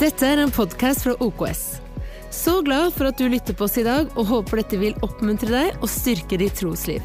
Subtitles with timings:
[0.00, 1.58] Dette er en podkast fra OKS.
[2.32, 5.50] Så glad for at du lytter på oss i dag, og håper dette vil oppmuntre
[5.52, 7.04] deg og styrke ditt trosliv.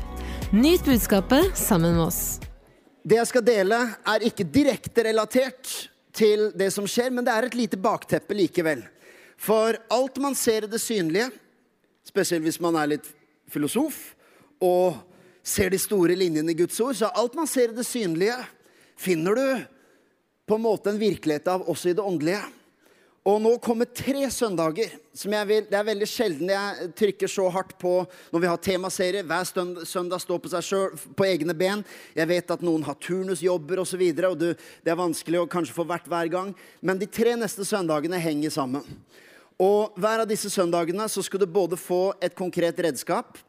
[0.55, 2.21] Nyt budskapet sammen med oss.
[3.03, 5.73] Det jeg skal dele, er ikke direkte relatert
[6.15, 8.87] til det som skjer, men det er et lite bakteppe likevel.
[9.35, 11.27] For alt man ser i det synlige,
[12.07, 13.11] spesielt hvis man er litt
[13.51, 14.13] filosof
[14.63, 15.01] og
[15.43, 18.39] ser de store linjene i Guds ord, så alt man ser i det synlige,
[18.95, 19.47] finner du
[20.47, 22.45] på en måte en virkelighet av også i det åndelige.
[23.25, 27.47] Og nå kommer tre søndager som jeg vil Det er veldig sjelden jeg trykker så
[27.49, 27.93] hardt på
[28.29, 29.23] når vi har temaserie.
[29.25, 29.47] Hver
[29.81, 31.81] søndag står på seg selv, på egne ben.
[32.13, 35.39] Jeg vet at noen har turnusjobber osv., og, så videre, og du, det er vanskelig
[35.41, 36.51] å kanskje få hvert hver gang.
[36.85, 38.85] Men de tre neste søndagene henger sammen.
[39.57, 43.39] Og hver av disse søndagene så skal du både få et konkret redskap,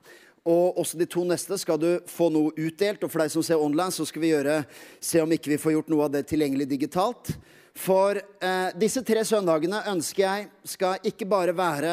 [0.47, 3.03] og også de to neste skal du få noe utdelt.
[3.03, 4.61] Og for deg som ser online, så skal vi gjøre,
[5.03, 7.35] se om ikke vi får gjort noe av det tilgjengelig digitalt.
[7.77, 11.93] For eh, disse tre søndagene ønsker jeg skal ikke bare være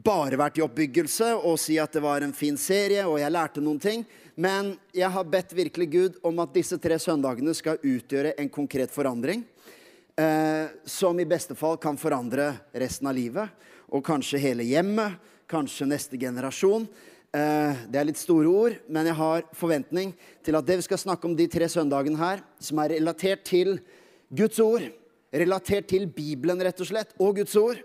[0.00, 3.62] bare vært i oppbyggelse og si at det var en fin serie og jeg lærte
[3.64, 4.04] noen ting.
[4.36, 8.92] Men jeg har bedt virkelig Gud om at disse tre søndagene skal utgjøre en konkret
[8.94, 9.42] forandring.
[10.20, 13.48] Eh, som i beste fall kan forandre resten av livet.
[13.90, 15.16] Og kanskje hele hjemmet.
[15.50, 16.86] Kanskje neste generasjon.
[17.32, 20.12] Eh, det er litt store ord, men jeg har forventning
[20.46, 23.76] til at det vi skal snakke om de tre søndagene her, som er relatert til
[24.30, 24.86] Guds ord,
[25.34, 27.80] relatert til Bibelen rett og slett, og Guds ord,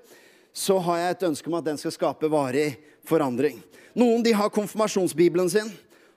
[0.55, 2.69] så har jeg et ønske om at den skal skape varig
[3.05, 3.57] forandring.
[3.97, 5.71] Noen de har konfirmasjonsbibelen sin,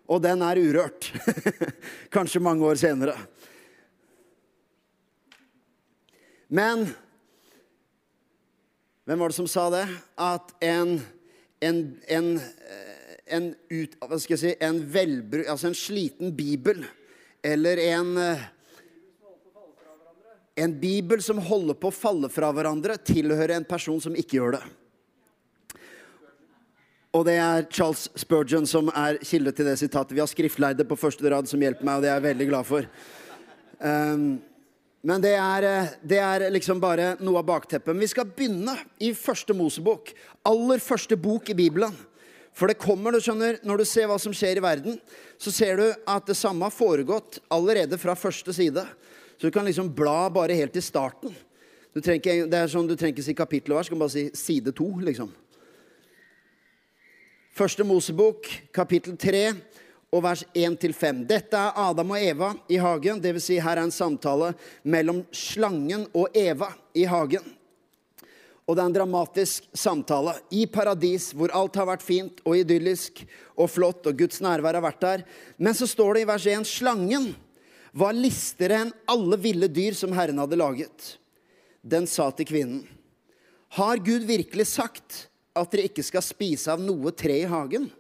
[0.09, 1.11] og den er urørt.
[2.15, 3.17] Kanskje mange år senere.
[6.49, 6.87] Men
[9.09, 9.87] hvem var det som sa det?
[10.21, 10.99] At en,
[11.65, 12.31] en, en,
[13.27, 16.85] en, ut, si, en, velbru, altså en sliten bibel
[17.45, 18.15] eller en
[20.59, 24.59] en bibel som holder på å falle fra hverandre, tilhører en person som ikke gjør
[24.59, 24.65] det.
[27.17, 30.13] Og det er Charles Spurgeon som er kilde til det sitatet.
[30.17, 32.69] Vi har skriftleide på første rad som hjelper meg, og det er jeg veldig glad
[32.69, 32.91] for.
[33.79, 34.27] Um,
[35.09, 35.67] men det er,
[36.03, 37.95] det er, liksom bare noe av bakteppet.
[37.95, 40.11] Men vi skal begynne i første Mosebok.
[40.49, 41.95] Aller første bok i Bibelen.
[42.53, 44.99] For det kommer, du skjønner, når du ser hva som skjer i verden,
[45.39, 48.83] så ser du at det samme har foregått allerede fra første side.
[49.39, 51.35] Så du kan liksom bla bare helt til starten.
[51.95, 54.15] Du trenger, det er sånn, du trenger ikke si kapittel og vers, du kan bare
[54.15, 55.31] si side to, liksom.
[57.59, 59.45] Første Mosebok, kapittel tre
[60.15, 61.25] og vers 1-5.
[61.29, 63.19] Dette er Adam og Eva i hagen.
[63.23, 63.49] Dvs.
[63.49, 64.53] Si her er en samtale
[64.87, 67.55] mellom slangen og Eva i hagen.
[68.69, 73.23] Og det er en dramatisk samtale i paradis, hvor alt har vært fint og idyllisk
[73.57, 75.27] og flott, og Guds nærvær har vært der.
[75.57, 77.31] Men så står det i vers 1 slangen
[77.93, 81.17] var listigere enn alle ville dyr som Herren hadde laget.
[81.83, 82.87] Den sa til kvinnen,
[83.77, 87.91] Har Gud virkelig sagt at dere ikke skal spise av noe tre i hagen?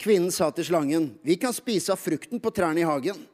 [0.00, 3.26] Kvinnen sa til slangen, Vi kan spise av frukten på trærne i hagen.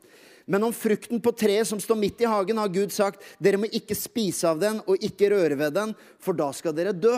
[0.46, 3.66] Men om frukten på treet som står midt i hagen, har Gud sagt, dere må
[3.66, 7.16] ikke spise av den og ikke røre ved den, for da skal dere dø.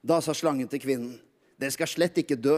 [0.00, 1.18] Da sa slangen til kvinnen,
[1.60, 2.56] dere skal slett ikke dø.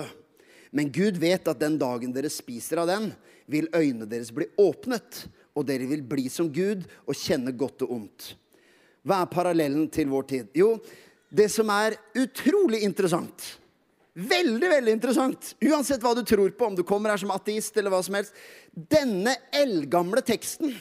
[0.71, 3.11] Men Gud vet at den dagen dere spiser av den,
[3.49, 5.25] vil øynene deres bli åpnet,
[5.57, 8.33] og dere vil bli som Gud og kjenne godt og ondt.
[9.03, 10.53] Hva er parallellen til vår tid?
[10.59, 10.77] Jo,
[11.29, 13.59] det som er utrolig interessant
[14.19, 15.53] Veldig, veldig interessant.
[15.63, 18.35] Uansett hva du tror på, om du kommer her som ateist eller hva som helst.
[18.75, 20.73] Denne eldgamle teksten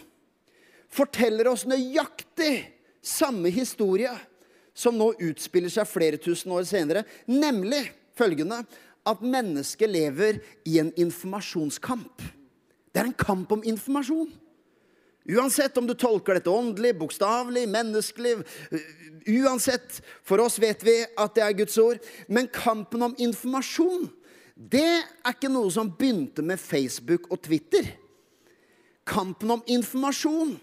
[0.89, 2.55] forteller oss nøyaktig
[3.05, 4.09] samme historie
[4.77, 7.83] som nå utspiller seg flere tusen år senere, nemlig
[8.17, 8.63] følgende
[9.07, 12.25] at mennesket lever i en informasjonskamp.
[12.97, 14.31] Det er en kamp om informasjon.
[15.29, 18.31] Uansett om du tolker dette åndelig, bokstavelig, menneskelig
[19.27, 19.99] Uansett.
[20.25, 22.01] For oss vet vi at det er Guds ord.
[22.25, 24.07] Men kampen om informasjon,
[24.57, 27.91] det er ikke noe som begynte med Facebook og Twitter.
[29.05, 30.55] Kampen om informasjon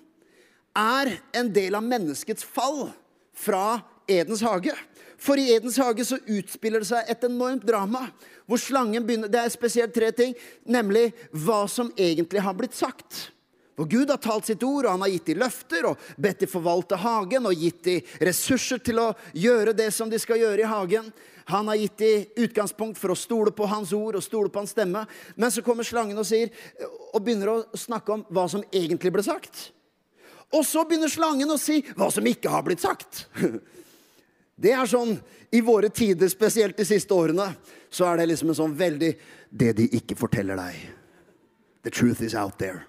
[0.74, 2.88] er en del av menneskets fall
[3.30, 3.78] fra
[4.08, 4.74] Edens hage.
[5.20, 8.08] For i Edens hage så utspiller det seg et enormt drama.
[8.44, 10.34] Hvor slangen begynner Det er spesielt tre ting.
[10.64, 13.30] Nemlig hva som egentlig har blitt sagt.
[13.74, 16.46] For Gud har talt sitt ord, og han har gitt de løfter og bedt de
[16.46, 20.68] forvalte hagen og gitt de ressurser til å gjøre det som de skal gjøre i
[20.70, 21.08] hagen.
[21.50, 22.12] Han har gitt de
[22.46, 25.02] utgangspunkt for å stole på hans ord og stole på hans stemme.
[25.34, 26.54] Men så kommer slangen og, sier,
[27.12, 29.72] og begynner å snakke om hva som egentlig ble sagt.
[30.54, 33.26] Og så begynner slangen å si hva som ikke har blitt sagt.
[34.54, 35.16] Det er sånn
[35.54, 37.48] i våre tider, spesielt de siste årene,
[37.90, 39.14] så er det liksom en sånn veldig
[39.54, 40.74] Det de ikke forteller deg.
[41.86, 42.86] The truth is out there.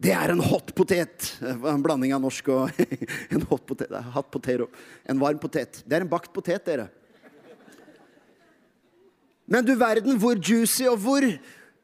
[0.00, 1.34] Det er en hot potet.
[1.42, 2.80] En blanding av norsk og
[3.34, 3.92] en hot potet.
[4.14, 4.68] Hot potato.
[5.04, 5.82] En varm potet.
[5.84, 6.88] Det er en bakt potet, dere.
[9.46, 11.24] Men du verden hvor juicy og hvor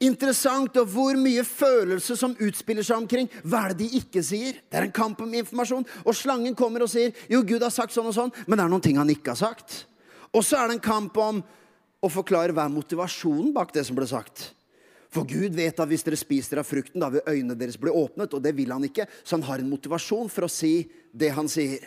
[0.02, 3.30] interessant og hvor mye følelse som utspiller seg omkring.
[3.42, 4.58] Hva er det de ikke sier?
[4.66, 5.86] Det er en kamp om informasjon.
[6.04, 8.72] Og slangen kommer og sier jo, Gud har sagt sånn og sånn, men det er
[8.72, 9.84] noen ting han ikke har sagt.
[10.32, 11.42] Og så er det en kamp om
[12.02, 14.50] å forklare hva er motivasjonen bak det som ble sagt.
[15.12, 18.32] For Gud vet at hvis dere spiser av frukten, da vil øynene deres bli åpnet.
[18.32, 21.50] Og det vil han ikke, så han har en motivasjon for å si det han
[21.52, 21.84] sier.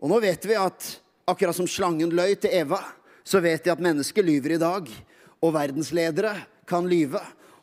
[0.00, 0.86] Og nå vet vi at
[1.28, 2.80] akkurat som slangen løy til Eva,
[3.22, 4.88] så vet de at mennesker lyver i dag.
[5.44, 6.32] Og verdensledere
[6.70, 7.20] kan lyve.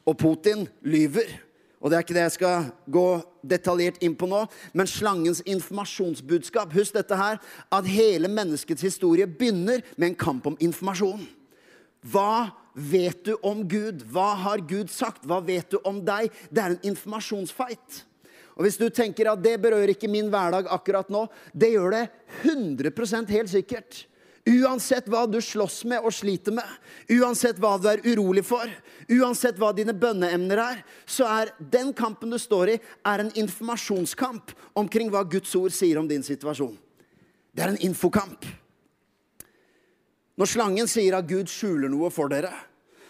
[0.07, 1.31] Og Putin lyver.
[1.77, 3.07] Og det er ikke det jeg skal gå
[3.45, 4.43] detaljert inn på nå.
[4.73, 10.57] Men slangens informasjonsbudskap Husk dette her, at hele menneskets historie begynner med en kamp om
[10.63, 11.27] informasjon.
[12.07, 14.03] Hva vet du om Gud?
[14.09, 15.25] Hva har Gud sagt?
[15.27, 16.31] Hva vet du om deg?
[16.49, 18.03] Det er en informasjonsfight.
[18.57, 22.05] Og Hvis du tenker at det berører ikke min hverdag akkurat nå, det gjør det
[22.41, 24.05] 100% helt sikkert.
[24.47, 26.67] Uansett hva du slåss med og sliter med,
[27.11, 28.69] uansett hva du er urolig for,
[29.11, 34.53] uansett hva dine bønneemner er, så er den kampen du står i, er en informasjonskamp
[34.79, 36.77] omkring hva Guds ord sier om din situasjon.
[37.51, 38.47] Det er en infokamp.
[40.37, 42.53] Når slangen sier at Gud skjuler noe for dere,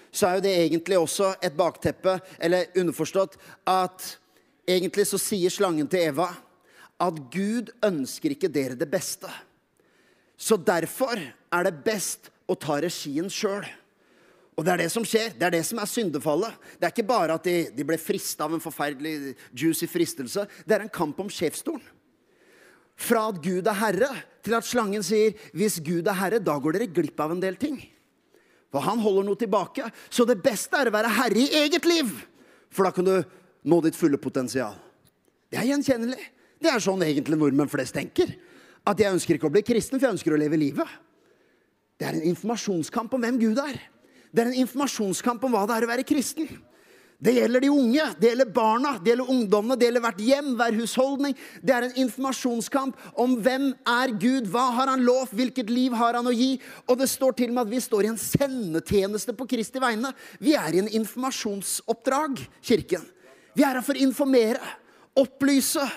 [0.09, 3.35] så er jo det egentlig også et bakteppe, eller underforstått,
[3.67, 4.13] at
[4.65, 6.31] egentlig så sier slangen til Eva
[7.03, 9.29] at Gud ønsker ikke dere det beste.
[10.37, 13.65] Så derfor er det best å ta regien sjøl.
[14.57, 15.33] Og det er det som skjer.
[15.37, 16.55] Det er det som er syndefallet.
[16.77, 20.47] Det er ikke bare at de, de ble frista av en forferdelig juicy fristelse.
[20.65, 21.83] Det er en kamp om sjefsstolen.
[22.97, 24.09] Fra at Gud er herre,
[24.41, 27.59] til at slangen sier hvis Gud er herre, da går dere glipp av en del
[27.61, 27.75] ting.
[28.73, 29.85] For han holder noe tilbake.
[30.09, 32.09] Så det beste er å være herre i eget liv.
[32.73, 33.13] For da kan du
[33.67, 34.73] nå ditt fulle potensial.
[35.51, 36.31] Det er gjenkjennelig.
[36.57, 38.33] Det er sånn egentlig nordmenn flest tenker
[38.87, 40.95] at jeg ønsker ikke å bli kristen, for jeg ønsker å leve livet.
[41.97, 43.79] Det er en informasjonskamp om hvem Gud er.
[44.31, 46.49] Det er en informasjonskamp om hva det er å være kristen.
[47.17, 50.75] Det gjelder de unge, det gjelder barna, det gjelder ungdommene, det gjelder hvert hjem, hver
[50.77, 51.33] husholdning.
[51.65, 56.19] Det er en informasjonskamp om hvem er Gud, hva har han lovt, hvilket liv har
[56.19, 56.51] han å gi.
[56.85, 60.13] Og det står til og med at vi står i en sendetjeneste på Kristi vegne.
[60.37, 63.09] Vi er i en informasjonsoppdrag, Kirken.
[63.57, 64.61] Vi er her for å informere,
[65.17, 65.87] opplyse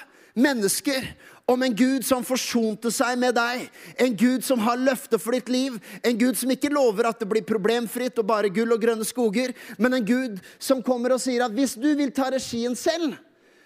[0.41, 1.05] mennesker
[1.51, 3.67] om en Gud som forsonte seg med deg.
[3.99, 5.79] En Gud som har løfter for ditt liv.
[6.07, 9.55] En Gud som ikke lover at det blir problemfritt og bare gull og grønne skoger.
[9.79, 13.17] Men en Gud som kommer og sier at hvis du vil ta regien selv,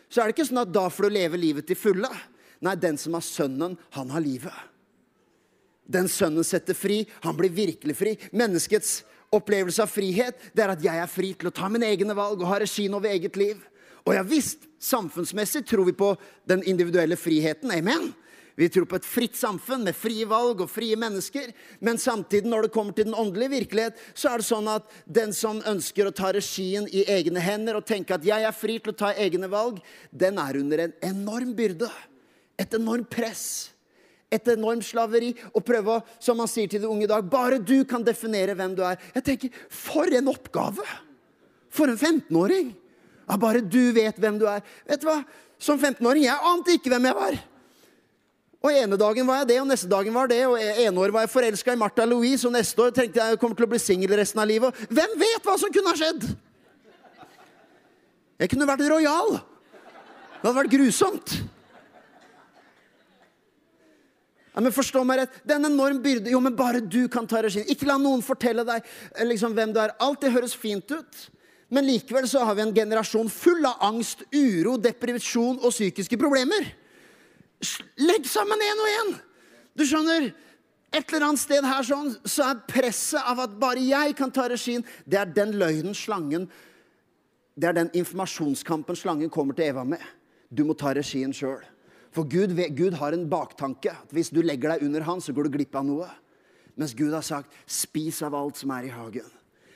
[0.08, 2.10] så er det ikke sånn at da får du leve livet til fulle.
[2.64, 4.54] Nei, den som har sønnen, han har livet.
[5.84, 7.02] Den sønnen setter fri.
[7.26, 8.14] Han blir virkelig fri.
[8.32, 9.02] Menneskets
[9.34, 12.40] opplevelse av frihet det er at jeg er fri til å ta mine egne valg
[12.40, 13.60] og ha regien over eget liv.
[14.04, 16.12] Og ja visst, samfunnsmessig tror vi på
[16.48, 17.72] den individuelle friheten.
[17.72, 18.12] Amen.
[18.54, 21.48] Vi tror på et fritt samfunn med frie valg og frie mennesker.
[21.82, 25.34] Men samtidig, når det kommer til den åndelige virkelighet, så er det sånn at den
[25.34, 28.94] som ønsker å ta regien i egne hender og tenke at jeg er fri til
[28.94, 29.80] å ta egne valg,
[30.12, 31.90] den er under en enorm byrde.
[32.60, 33.72] Et enormt press.
[34.30, 35.32] Et enormt slaveri.
[35.50, 38.54] Og prøve å, som man sier til de unge i dag, bare du kan definere
[38.54, 39.02] hvem du er.
[39.16, 40.86] Jeg tenker, For en oppgave!
[41.74, 42.70] For en 15-åring!
[43.24, 44.62] Ja, bare du vet hvem du er.
[44.88, 45.22] Vet du hva?
[45.60, 47.38] Som 15-åring jeg ante ikke hvem jeg var.
[48.64, 50.40] Og ene dagen var jeg det, og neste dagen var det.
[50.48, 53.40] Og ene år var jeg forelska i Martha Louise, og neste år tenkte jeg jeg
[53.42, 54.84] kommer til å bli singel resten av livet.
[54.88, 56.24] Hvem vet hva som kunne ha skjedd?
[58.40, 59.36] Jeg kunne vært rojal.
[59.36, 61.36] Det hadde vært grusomt.
[64.54, 66.30] Ja, men forstå meg rett, Det er en enorm byrde.
[66.30, 67.66] Jo, men bare du kan ta regien.
[67.68, 68.86] Ikke la noen fortelle deg
[69.26, 69.96] liksom, hvem du er.
[70.00, 71.24] Alt det høres fint ut.
[71.74, 76.68] Men likevel så har vi en generasjon full av angst, uro, depresjon og psykiske problemer.
[77.98, 79.14] Legg sammen én og én!
[79.74, 80.28] Du skjønner,
[80.94, 84.46] et eller annet sted her sånn, så er presset av at bare jeg kan ta
[84.52, 86.48] regien, det er den løgnen slangen
[87.54, 90.02] Det er den informasjonskampen slangen kommer til Eva med.
[90.50, 91.60] Du må ta regien sjøl.
[92.10, 93.92] For Gud, Gud, har en baktanke.
[93.94, 96.08] at Hvis du legger deg under han, så går du glipp av noe.
[96.74, 99.30] Mens Gud har sagt 'spis av alt som er i hagen'.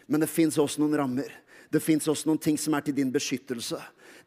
[0.08, 1.30] Men det fins også noen rammer.
[1.68, 3.78] Det fins også noen ting som er til din beskyttelse.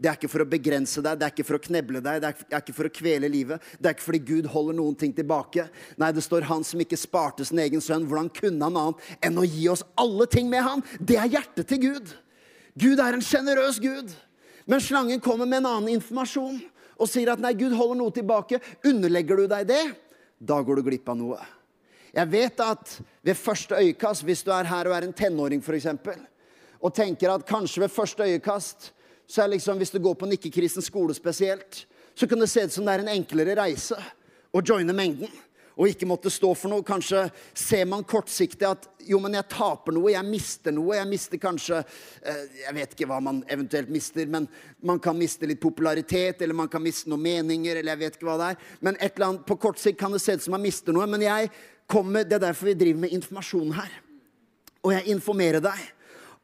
[0.02, 2.30] Det er ikke for å begrense deg, det er ikke for å kneble deg, det
[2.50, 3.62] er ikke for å kvele livet.
[3.78, 5.68] Det er ikke fordi Gud holder noen ting tilbake.
[6.02, 8.08] Nei, det står han som ikke sparte sin egen sønn.
[8.10, 10.82] Hvordan kunne han annet enn å gi oss alle ting med han?
[10.98, 12.14] Det er hjertet til Gud.
[12.82, 14.14] Gud er en sjenerøs Gud.
[14.66, 16.60] Men slangen kommer med en annen informasjon
[17.02, 18.62] og sier at nei, Gud holder noe tilbake.
[18.86, 19.84] Underlegger du deg det,
[20.38, 21.40] da går du glipp av noe.
[22.12, 25.88] Jeg vet at ved første øyekast, hvis du er her og er en tenåring f.eks.,
[26.82, 28.92] og tenker at kanskje ved første øyekast
[29.32, 31.86] så er liksom, hvis du går på en ikke-kristen skole spesielt,
[32.16, 33.96] så kan det se ut som det er en enklere reise
[34.52, 35.32] å joine mengden
[35.82, 36.84] og ikke måtte stå for noe.
[36.86, 37.24] Kanskje
[37.58, 40.94] ser man kortsiktig at jo, men jeg taper noe, jeg mister noe.
[40.98, 44.46] Jeg mister kanskje eh, Jeg vet ikke hva man eventuelt mister, men
[44.86, 48.30] man kan miste litt popularitet, eller man kan miste noen meninger, eller jeg vet ikke
[48.30, 48.70] hva det er.
[48.82, 51.08] Men et eller annet, på kort sikt kan det se ut som man mister noe.
[51.10, 51.50] Men jeg
[51.90, 53.98] kommer, det er derfor vi driver med informasjon her.
[54.84, 55.82] Og jeg informerer deg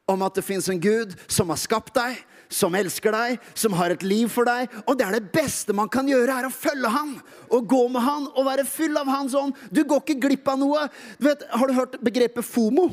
[0.08, 2.16] om at det fins en Gud som har skapt deg,
[2.48, 4.72] som elsker deg, som har et liv for deg.
[4.86, 7.14] Og det er det beste man kan gjøre, er å følge han
[7.52, 9.56] og gå med han og være full av hans ånd.
[9.68, 10.86] Du går ikke glipp av noe.
[11.20, 12.88] Du vet, har du hørt begrepet FOMO?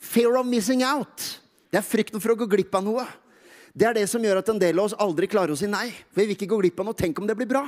[0.00, 1.26] Fear of missing out.
[1.70, 3.04] Det er frykten for å gå glipp av noe.
[3.70, 5.90] Det er det som gjør at en del av oss aldri klarer å si nei.
[6.10, 6.98] For vi vil ikke gå glipp av noe.
[6.98, 7.62] Tenk om det blir bra.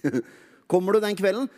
[0.70, 1.50] Kommer du den kvelden?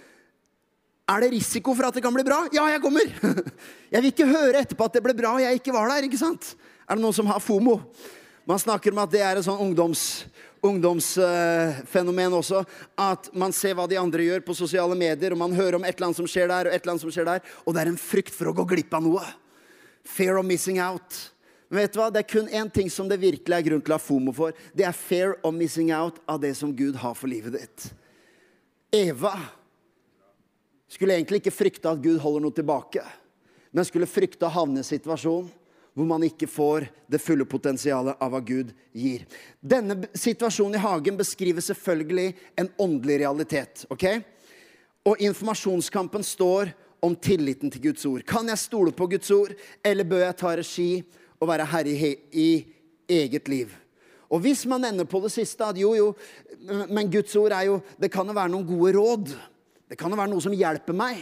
[1.04, 2.46] Er det risiko for at det kan bli bra?
[2.54, 3.11] Ja, jeg kommer!
[3.92, 6.06] Jeg vil ikke høre etterpå at det ble bra og jeg ikke var der.
[6.08, 6.54] ikke sant?
[6.88, 7.76] Er det noen som har FOMO?
[8.49, 10.25] Man snakker om at det er et sånn ungdoms,
[10.64, 12.64] ungdomsfenomen uh, også.
[12.99, 15.94] At man ser hva de andre gjør på sosiale medier, og man hører om et
[15.94, 17.92] eller annet som skjer der, og et eller annet som skjer der, og det er
[17.92, 19.25] en frykt for å gå glipp av noe.
[20.04, 21.20] Fear of missing out.
[21.70, 22.11] Men vet du hva?
[22.12, 24.56] Det er kun én ting som det virkelig er grunn til å ha FOMO for.
[24.75, 27.92] Det er fear of missing out av det som Gud har for livet ditt.
[28.94, 29.37] Eva
[30.94, 33.02] skulle egentlig ikke frykte at Gud holder noe tilbake,
[33.74, 35.50] men skulle frykte å havne i en situasjon
[35.94, 39.22] hvor man ikke får det fulle potensialet av hva Gud gir.
[39.62, 43.84] Denne situasjonen i hagen beskriver selvfølgelig en åndelig realitet.
[43.94, 44.04] ok?
[45.06, 46.72] Og informasjonskampen står
[47.04, 48.24] om tilliten til Guds ord.
[48.26, 50.90] Kan jeg stole på Guds ord, eller bør jeg ta regi
[51.38, 52.50] og være herre i,
[53.08, 53.74] eget liv?
[54.32, 56.06] Og hvis man ender på det siste at jo, jo,
[56.88, 59.34] men Guds ord er jo Det kan jo være noen gode råd.
[59.94, 61.20] Det kan jo være noe som hjelper meg.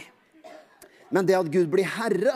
[1.13, 2.31] Men det at Gud blir herre,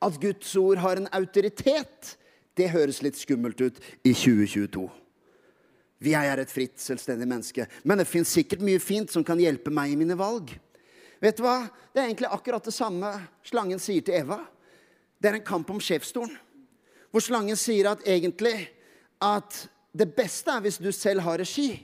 [0.00, 2.14] at Guds ord har en autoritet,
[2.56, 4.86] det høres litt skummelt ut i 2022.
[6.08, 7.66] Vi er et fritt, selvstendig menneske.
[7.84, 10.54] Men det fins sikkert mye fint som kan hjelpe meg i mine valg.
[11.20, 11.66] Vet du hva?
[11.92, 13.12] Det er egentlig akkurat det samme
[13.44, 14.40] slangen sier til Eva.
[15.20, 16.32] Det er en kamp om sjefsstolen.
[17.12, 18.56] Hvor slangen sier at egentlig
[19.20, 21.74] at det beste er hvis du selv har regi.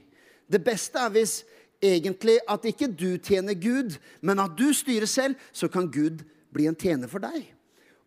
[0.49, 1.42] Det beste er hvis
[1.83, 6.23] egentlig at ikke du tjener Gud, men at du styrer selv, så kan Gud
[6.53, 7.49] bli en tjener for deg.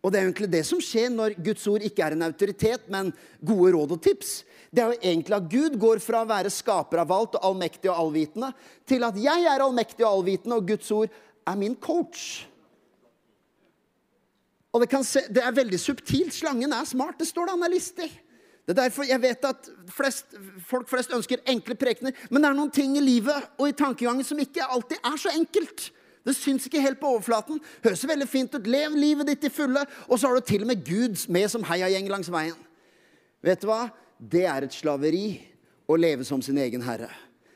[0.04, 3.08] Og det er egentlig det som skjer når Guds ord ikke er en autoritet, men
[3.40, 4.42] gode råd og tips.
[4.68, 7.88] Det er jo egentlig at Gud går fra å være skaper av alt og allmektig
[7.88, 8.50] og allvitende,
[8.84, 11.14] til at jeg er allmektig og allvitende, og Guds ord
[11.48, 12.44] er min coach.
[14.74, 16.34] Og det, se, det er veldig subtilt.
[16.34, 17.16] Slangen er smart.
[17.20, 18.10] Det står det han er listig.
[18.64, 22.14] Det er derfor jeg vet at flest, folk flest ønsker enkle prekener.
[22.30, 25.32] Men det er noen ting i livet og i tankegangen som ikke alltid er så
[25.36, 25.90] enkelt.
[26.24, 27.58] Det syns ikke helt på overflaten.
[27.84, 28.70] Høres veldig fint ut.
[28.70, 29.82] Lev livet ditt i fulle.
[30.08, 32.56] Og så har du til og med Gud med som heiagjeng langs veien.
[33.44, 33.90] Vet du hva?
[34.16, 35.26] Det er et slaveri
[35.84, 37.10] å leve som sin egen herre.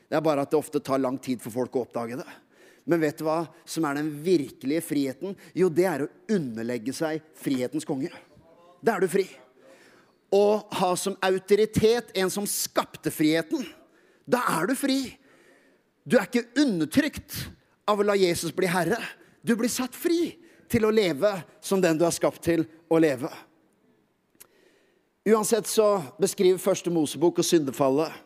[0.09, 2.29] Det er bare at det ofte tar lang tid for folk å oppdage det.
[2.89, 5.33] Men vet du hva som er den virkelige friheten?
[5.57, 8.13] Jo, det er å underlegge seg frihetens konge.
[8.81, 9.25] Da er du fri.
[10.31, 13.65] Å ha som autoritet en som skapte friheten.
[14.29, 15.01] Da er du fri.
[16.05, 17.35] Du er ikke undertrykt
[17.89, 18.99] av å la Jesus bli herre.
[19.41, 20.35] Du blir satt fri
[20.69, 21.31] til å leve
[21.65, 23.31] som den du er skapt til å leve.
[25.29, 28.25] Uansett så beskriver første Mosebok og syndefallet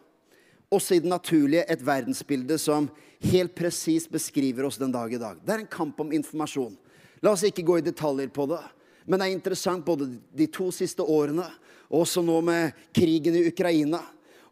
[0.74, 2.88] også i det naturlige et verdensbilde som
[3.24, 5.40] helt presist beskriver oss den dag i dag.
[5.44, 6.76] Det er en kamp om informasjon.
[7.24, 8.62] La oss ikke gå i detaljer på det.
[9.06, 11.46] Men det er interessant både de to siste årene
[11.94, 14.02] også nå med krigen i Ukraina.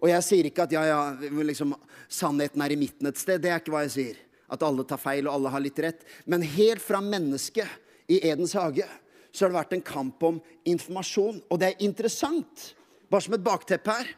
[0.01, 0.99] Og jeg sier ikke at ja, ja,
[1.45, 1.73] liksom,
[2.09, 3.41] sannheten er i midten et sted.
[3.41, 4.19] Det er ikke hva jeg sier
[4.51, 6.01] at alle tar feil og alle har litt rett.
[6.27, 8.87] Men helt fra mennesket i Edens hage
[9.31, 11.39] så har det vært en kamp om informasjon.
[11.47, 12.71] Og det er interessant,
[13.07, 14.09] bare som et bakteppe her.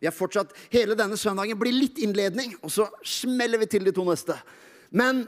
[0.00, 3.94] Vi har fortsatt, Hele denne søndagen blir litt innledning, og så smeller vi til de
[3.94, 4.34] to neste.
[4.90, 5.24] Men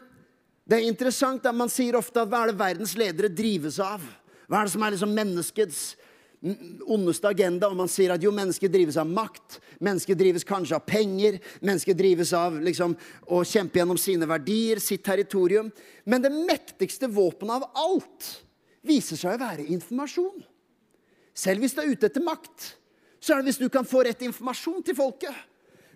[0.68, 4.02] det er interessant at man sier ofte at hva er det verdens ledere drives av?
[4.48, 5.80] Hva er det som er liksom menneskets
[6.86, 10.84] ondeste agenda, og man sier at jo, mennesket drives av makt, mennesket drives kanskje av
[10.86, 12.94] penger, mennesket drives av liksom,
[13.26, 15.72] å kjempe gjennom sine verdier, sitt territorium.
[16.06, 18.30] Men det mektigste våpenet av alt
[18.86, 20.46] viser seg å være informasjon.
[21.34, 22.72] Selv hvis du er ute etter makt,
[23.18, 25.34] så er det hvis du kan få rett informasjon til folket.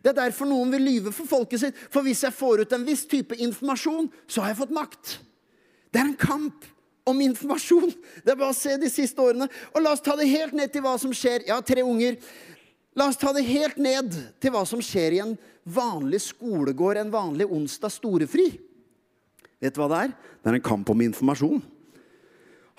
[0.03, 1.79] Det er derfor noen vil lyve for folket sitt.
[1.95, 5.19] For hvis jeg får ut en viss type informasjon, så har jeg fått makt.
[5.95, 6.67] Det er en kamp
[7.09, 7.93] om informasjon.
[8.23, 9.49] Det er bare å se de siste årene.
[9.75, 11.47] Og la oss ta det helt ned til hva som skjer.
[11.49, 12.19] Jeg har tre unger.
[12.99, 17.13] La oss ta det helt ned til hva som skjer i en vanlig skolegård en
[17.13, 18.51] vanlig onsdag storefri.
[19.63, 20.17] Vet du hva det er?
[20.43, 21.63] Det er en kamp om informasjon.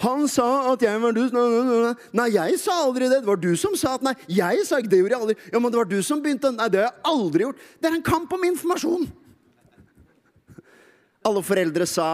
[0.03, 1.32] Han sa at jeg var dus.
[1.32, 3.22] Nei, jeg sa aldri det.
[3.22, 4.15] Det var du som sa at nei.
[4.27, 5.00] Jeg sa ikke det.
[5.03, 5.36] gjorde jeg aldri.
[5.53, 6.51] Ja, men det var du som begynte.
[6.56, 7.62] Nei, det har jeg aldri gjort.
[7.80, 9.06] Det er en kamp om informasjon.
[11.24, 12.10] Alle foreldre sa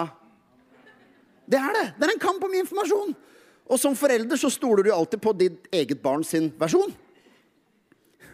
[1.50, 1.86] Det er det.
[1.98, 3.14] Det er en kamp om informasjon.
[3.70, 6.92] Og som forelder så stoler du alltid på ditt eget barn sin versjon.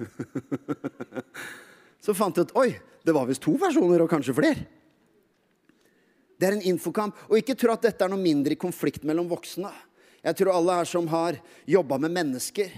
[2.06, 2.70] så fant jeg ut Oi,
[3.08, 4.66] det var visst to versjoner, og kanskje flere.
[6.36, 7.16] Det er en infokamp.
[7.30, 9.72] Og ikke tro at dette er noe mindre i konflikt mellom voksne.
[10.26, 11.38] Jeg tror alle her som har
[11.70, 12.72] jobba med mennesker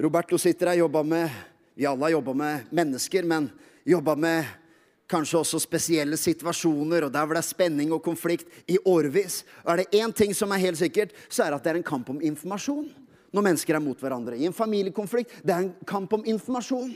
[0.00, 1.30] Roberto sitter her, jobba med
[1.74, 3.50] Vi alle har jobba med mennesker, men
[3.84, 4.44] jobba med
[5.10, 9.42] kanskje også spesielle situasjoner, og der hvor det er spenning og konflikt i årevis.
[9.66, 11.90] Er det én ting som er helt sikkert, så er det at det er en
[11.90, 12.88] kamp om informasjon.
[13.30, 14.34] Når mennesker er mot hverandre.
[14.38, 16.90] I en familiekonflikt det er en kamp om informasjon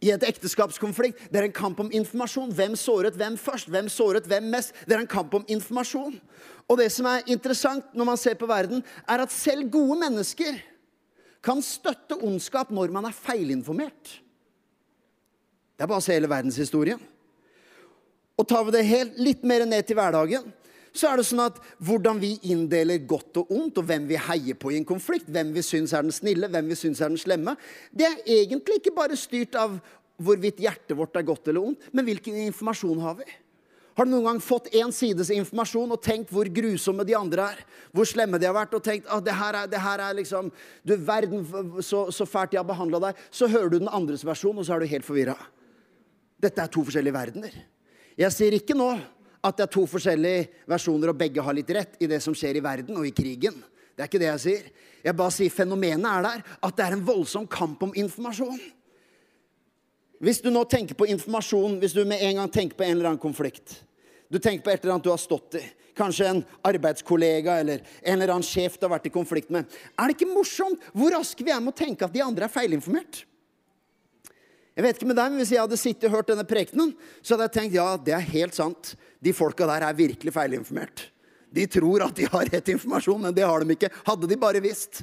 [0.00, 1.28] i et ekteskapskonflikt.
[1.32, 2.52] Det er en kamp om informasjon.
[2.56, 3.68] Hvem såret hvem først?
[3.72, 4.74] Hvem såret hvem mest?
[4.84, 6.18] Det er en kamp om informasjon.
[6.68, 10.60] Og det som er interessant når man ser på verden, er at selv gode mennesker
[11.44, 14.18] kan støtte ondskap når man er feilinformert.
[15.76, 17.00] Det er bare å se hele verdenshistorien.
[18.40, 20.48] Og tar vi det helt, litt mer ned til hverdagen,
[20.96, 24.56] så er det sånn at hvordan vi inndeler godt og ondt, og hvem vi heier
[24.58, 27.20] på i en konflikt, hvem vi syns er den snille, hvem vi syns er den
[27.20, 27.54] slemme,
[27.92, 29.76] det er egentlig ikke bare styrt av
[30.20, 33.28] hvorvidt hjertet vårt er godt eller ondt, men hvilken informasjon har vi?
[33.98, 37.58] Har du noen gang fått én sides informasjon og tenkt hvor grusomme de andre er?
[37.92, 39.24] Hvor slemme de har vært, og tenkt at ah,
[39.68, 40.48] det, her er, liksom
[40.86, 41.44] Du verden,
[41.84, 43.20] så, så fælt de har behandla deg.
[43.28, 45.36] Så hører du den andres versjon, og så er du helt forvirra.
[46.40, 47.58] Dette er to forskjellige verdener.
[48.20, 48.90] Jeg sier ikke nå
[49.40, 52.58] at det er to forskjellige versjoner, og begge har litt rett i det som skjer
[52.58, 53.56] i verden og i krigen.
[53.96, 54.66] Det er ikke det jeg sier.
[55.00, 56.42] Jeg bare sier fenomenet er der.
[56.60, 58.60] At det er en voldsom kamp om informasjon.
[60.20, 63.08] Hvis du nå tenker på informasjon, hvis du med en gang tenker på en eller
[63.08, 63.78] annen konflikt
[64.28, 65.62] Du tenker på et eller annet du har stått i.
[65.96, 69.64] Kanskje en arbeidskollega eller en eller annen sjef du har vært i konflikt med.
[69.98, 72.52] Er det ikke morsomt hvor raske vi er med å tenke at de andre er
[72.52, 73.24] feilinformert?
[74.76, 77.34] Jeg vet ikke med deg, men Hvis jeg hadde sittet og hørt denne prekenen, så
[77.34, 78.94] hadde jeg tenkt ja, det er helt sant.
[79.20, 81.08] De folka der er virkelig feilinformert.
[81.50, 83.90] De tror at de har rett informasjon, men det har de ikke.
[84.06, 85.02] Hadde de bare visst.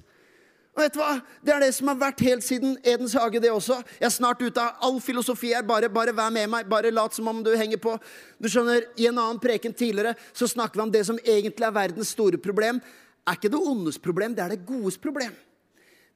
[0.77, 1.15] Og vet du hva?
[1.41, 3.80] Det er det som har vært helt siden Edens hage, det også.
[3.97, 5.65] Jeg er snart ute av all filosofi her.
[5.65, 6.69] Bare, bare vær med meg.
[6.69, 7.95] Bare lat som om du henger på.
[8.38, 11.73] Du skjønner, I en annen preken tidligere så snakker vi om det som egentlig er
[11.73, 12.80] verdens store problem.
[13.27, 15.34] Er ikke det ondes problem, det er det godes problem.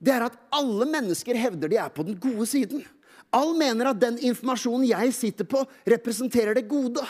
[0.02, 2.86] Det er at alle mennesker hevder de er på den gode siden.
[3.32, 7.04] All mener at den informasjonen jeg sitter på, representerer det gode.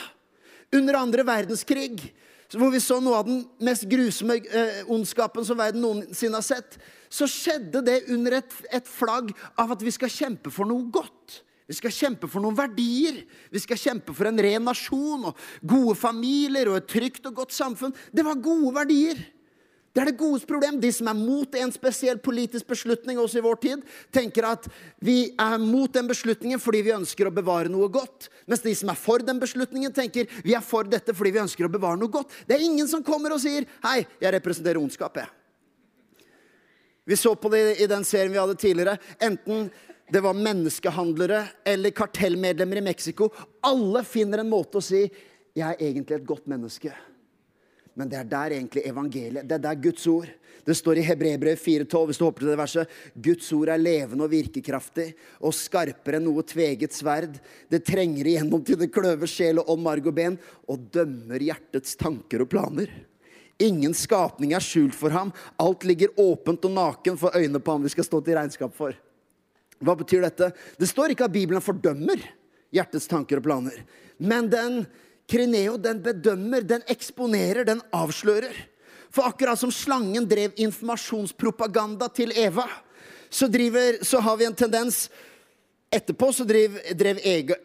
[0.71, 2.11] Under andre verdenskrig,
[2.53, 6.77] hvor vi så noe av den mest grusomme eh, ondskapen som verden noensinne har sett,
[7.11, 11.41] så skjedde det under et, et flagg av at vi skal kjempe for noe godt.
[11.71, 13.21] Vi skal kjempe for noen verdier.
[13.51, 17.55] Vi skal kjempe for en ren nasjon og gode familier og et trygt og godt
[17.55, 17.95] samfunn.
[18.11, 19.21] Det var gode verdier.
[19.91, 20.77] Det er det godes problem.
[20.79, 23.81] De som er mot en spesiell politisk beslutning også i vår tid,
[24.15, 24.69] tenker at
[25.03, 28.29] vi er mot den beslutningen fordi vi ønsker å bevare noe godt.
[28.47, 31.67] Mens de som er for den beslutningen, tenker vi er for dette fordi vi ønsker
[31.67, 32.31] å bevare noe godt.
[32.47, 35.29] Det er ingen som kommer og sier 'Hei, jeg representerer ondskap', jeg.
[37.05, 38.97] Vi så på det i den serien vi hadde tidligere.
[39.19, 39.71] Enten
[40.11, 43.29] det var menneskehandlere eller kartellmedlemmer i Mexico.
[43.63, 45.11] Alle finner en måte å si
[45.53, 47.10] 'Jeg er egentlig et godt menneske'.
[47.97, 50.29] Men det er der egentlig evangeliet Det er der Guds ord
[50.63, 52.91] Det står i Hebrebrev 4,12, hvis du hopper til det verset.
[53.17, 55.07] Guds ord er levende og virkekraftig
[55.41, 57.39] og skarpere enn noe tveget sverd.
[57.65, 60.37] Det trenger igjennom til det kløver sjel og ånd, marg og ben,
[60.69, 62.93] og dømmer hjertets tanker og planer.
[63.61, 65.33] Ingen skapning er skjult for ham.
[65.61, 68.93] Alt ligger åpent og naken for øynene på ham vi skal stå til regnskap for.
[69.81, 70.51] Hva betyr dette?
[70.77, 72.21] Det står ikke at Bibelen fordømmer
[72.73, 73.81] hjertets tanker og planer.
[74.21, 74.83] Men den
[75.29, 78.55] Krineo den bedømmer, den eksponerer, den avslører.
[79.11, 82.67] For akkurat som slangen drev informasjonspropaganda til Eva,
[83.31, 85.09] så, driver, så har vi en tendens
[85.91, 87.17] Etterpå så drev, drev,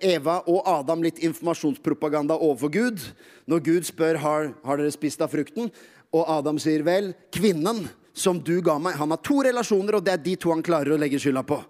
[0.03, 3.05] Eva og Adam litt informasjonspropaganda overfor Gud.
[3.47, 5.71] Når Gud spør har, har dere spist av frukten,
[6.11, 7.85] og Adam sier vel, kvinnen
[8.16, 10.97] som du ga meg Han har to relasjoner, og det er de to han klarer
[10.97, 11.61] å legge skylda på.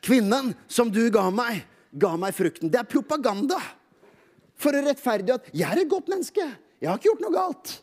[0.00, 2.72] Kvinnen som du ga meg, ga meg frukten.
[2.72, 3.60] Det er propaganda
[4.60, 6.50] for å rettferdiggjøre at 'jeg er et godt menneske'.
[6.80, 7.80] Jeg har ikke gjort noe galt.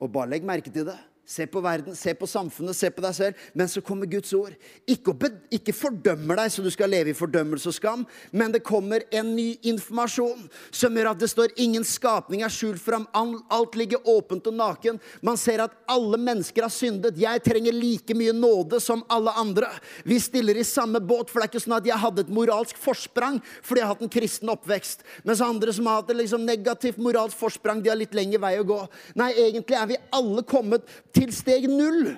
[0.00, 0.98] Og bare legg merke til det.
[1.26, 3.44] Se på verden, se på samfunnet, se på deg selv.
[3.56, 4.52] Men så kommer Guds ord.
[4.84, 5.14] Ikke,
[5.56, 9.30] ikke fordømmer deg så du skal leve i fordømmelse og skam, men det kommer en
[9.32, 13.06] ny informasjon som gjør at det står ingen skapning er skjult fram.
[13.14, 15.00] Alt ligger åpent og naken.
[15.24, 17.16] Man ser at alle mennesker har syndet.
[17.20, 19.70] Jeg trenger like mye nåde som alle andre.
[20.04, 22.78] Vi stiller i samme båt, for det er ikke sånn at jeg hadde et moralsk
[22.80, 25.06] forsprang fordi jeg har hatt en kristen oppvekst.
[25.24, 28.54] Mens andre som har hatt et liksom negativt moralsk forsprang, de har litt lengre vei
[28.60, 28.80] å gå.
[29.18, 30.84] Nei, egentlig er vi alle kommet
[31.14, 32.14] til steg null.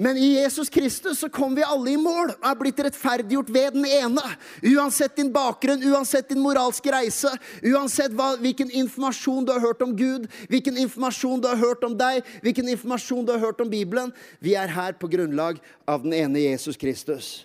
[0.00, 3.74] Men i Jesus Kristus så kom vi alle i mål og er blitt rettferdiggjort ved
[3.74, 4.22] den ene.
[4.70, 7.28] Uansett din bakgrunn, uansett din moralske reise,
[7.68, 11.98] uansett hva, hvilken informasjon du har hørt om Gud, hvilken informasjon du har hørt om
[12.00, 14.14] deg, hvilken informasjon du har hørt om Bibelen.
[14.40, 17.44] Vi er her på grunnlag av den ene Jesus Kristus.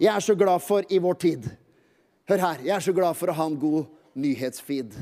[0.00, 1.50] Jeg er så glad for i vår tid
[2.30, 2.60] Hør her.
[2.62, 4.92] Jeg er så glad for å ha en god nyhetsfeed.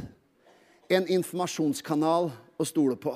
[0.89, 3.13] En informasjonskanal å stole på.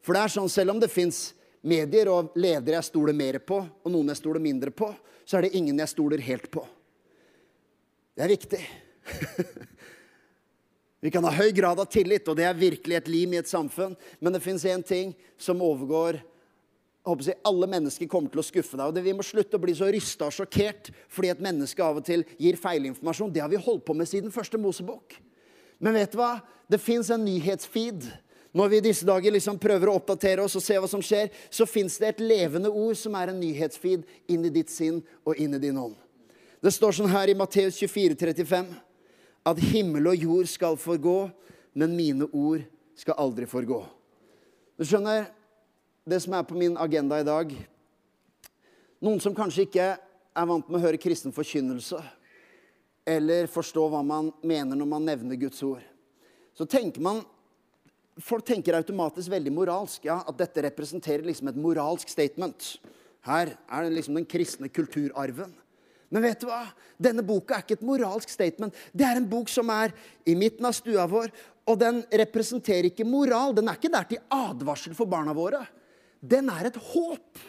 [0.00, 3.58] For det er sånn, selv om det fins medier og ledere jeg stoler mer på,
[3.58, 4.90] og noen jeg stoler mindre på,
[5.24, 6.64] så er det ingen jeg stoler helt på.
[8.16, 8.62] Det er viktig.
[11.00, 13.50] Vi kan ha høy grad av tillit, og det er virkelig et lim i et
[13.50, 13.94] samfunn.
[14.18, 18.84] Men det fins én ting som overgår jeg, Alle mennesker kommer til å skuffe deg.
[18.84, 21.96] og det, Vi må slutte å bli så rysta og sjokkert fordi et menneske av
[21.96, 23.32] og til gir feilinformasjon.
[23.32, 25.14] Det har vi holdt på med siden første Mosebok.
[25.78, 26.42] Men vet du hva?
[26.68, 28.10] Det fins en nyhetsfeed
[28.56, 31.28] når vi i disse dager liksom prøver å oppdatere oss og se hva som skjer,
[31.52, 35.36] så fins det et levende ord som er en nyhetsfeed inn i ditt sinn og
[35.36, 35.96] inn i din ånd.
[36.64, 38.70] Det står sånn her i Matteus 24, 35,
[39.46, 41.18] at himmel og jord skal forgå,
[41.78, 42.64] men mine ord
[42.98, 43.82] skal aldri forgå.
[44.78, 45.28] Du skjønner,
[46.08, 47.52] det som er på min agenda i dag
[49.04, 52.00] Noen som kanskje ikke er vant med å høre kristen forkynnelse,
[53.06, 55.84] eller forstå hva man mener når man nevner Guds ord,
[56.50, 57.20] så tenker man
[58.18, 60.04] Folk tenker automatisk veldig moralsk.
[60.04, 62.78] ja, At dette representerer liksom et moralsk statement.
[63.22, 65.52] Her er det liksom den kristne kulturarven.
[66.10, 66.64] Men vet du hva?
[66.96, 68.74] Denne boka er ikke et moralsk statement.
[68.96, 69.92] Det er en bok som er
[70.26, 71.28] i midten av stua vår,
[71.68, 73.52] og den representerer ikke moral.
[73.54, 75.60] Den er ikke der til advarsel for barna våre.
[76.18, 77.42] Den er et håp.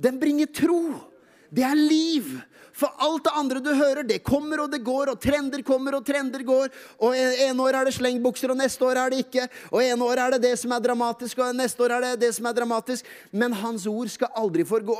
[0.00, 1.11] Den bringer tro.
[1.52, 2.32] Det er liv.
[2.72, 6.06] For alt det andre du hører, det kommer og det går, og trender kommer og
[6.08, 6.70] trender går.
[7.04, 9.44] Og en år er det slengbukser, og neste år er det ikke.
[9.70, 12.30] Og en år er det det som er dramatisk, og neste år er det det
[12.38, 13.10] som er dramatisk.
[13.30, 14.96] Men hans ord skal aldri forgå.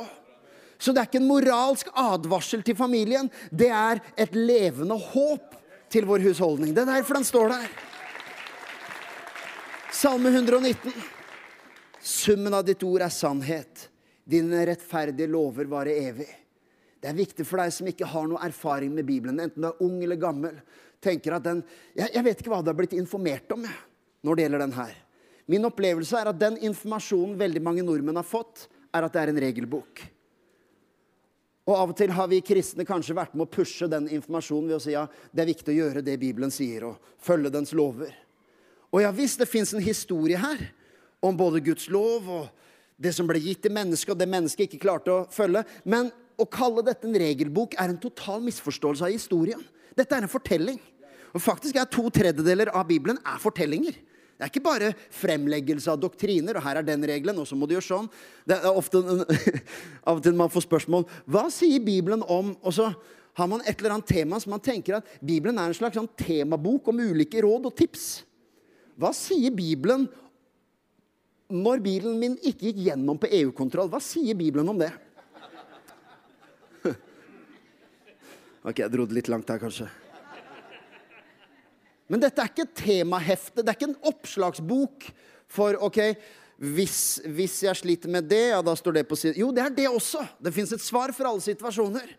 [0.77, 3.31] Så det er ikke en moralsk advarsel til familien.
[3.49, 5.57] Det er et levende håp
[5.93, 6.75] til vår husholdning.
[6.75, 7.65] Det er derfor den står der.
[9.93, 10.93] Salme 119.
[12.03, 13.87] Summen av ditt ord er sannhet.
[14.23, 16.42] Dine rettferdige lover varer evig.
[17.03, 19.81] Det er viktig for deg som ikke har noe erfaring med Bibelen, enten du er
[19.83, 20.55] ung eller gammel.
[21.03, 21.57] tenker at den,
[21.91, 23.79] jeg, jeg vet ikke hva det har blitt informert om jeg,
[24.23, 24.93] når det gjelder den her.
[25.51, 29.33] Min opplevelse er at den informasjonen veldig mange nordmenn har fått, er at det er
[29.33, 30.05] en regelbok.
[31.67, 34.79] Og Av og til har vi kristne kanskje vært med å pushe den informasjonen ved
[34.79, 38.15] å si ja, det er viktig å gjøre det Bibelen sier, og følge dens lover.
[38.95, 40.69] Og ja visst, det fins en historie her
[41.23, 42.47] om både Guds lov og
[42.95, 45.63] det som ble gitt til mennesket, og det mennesket ikke klarte å følge.
[45.83, 49.61] Men å kalle dette en regelbok er en total misforståelse av historien.
[49.97, 50.79] Dette er en fortelling.
[51.33, 53.95] Og faktisk er To tredjedeler av Bibelen er fortellinger.
[54.33, 56.57] Det er ikke bare fremleggelse av doktriner.
[56.57, 58.09] og her er den regelen, og så må du gjøre sånn.
[58.45, 59.01] Det er ofte
[60.09, 62.89] Av og til man får spørsmål hva sier Bibelen om Og så
[63.37, 66.09] har man et eller annet tema som man tenker at Bibelen er en slags sånn
[66.17, 68.25] temabok om ulike råd og tips.
[68.99, 70.05] Hva sier Bibelen
[71.53, 73.89] når bilen min ikke gikk gjennom på EU-kontroll?
[73.89, 74.91] Hva sier Bibelen om det?
[78.63, 79.89] Ok, jeg dro det litt langt her, kanskje.
[82.11, 83.59] Men dette er ikke et temahefte.
[83.59, 85.07] Det er ikke en oppslagsbok
[85.51, 85.99] for ok,
[86.63, 86.97] hvis,
[87.35, 89.87] hvis jeg sliter med det, ja, da står det på siden Jo, det er det
[89.89, 90.23] også.
[90.39, 92.13] Det fins et svar for alle situasjoner.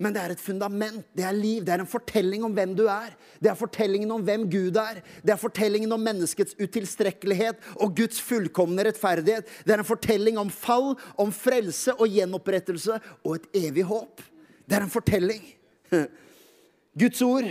[0.00, 2.86] Men det er et fundament, det er liv, det er en fortelling om hvem du
[2.88, 3.10] er.
[3.36, 5.02] Det er fortellingen om hvem Gud er.
[5.20, 9.50] Det er fortellingen om menneskets utilstrekkelighet og Guds fullkomne rettferdighet.
[9.66, 14.24] Det er en fortelling om fall, om frelse og gjenopprettelse og et evig håp.
[14.64, 15.42] Det er en fortelling.
[17.00, 17.48] Guds ord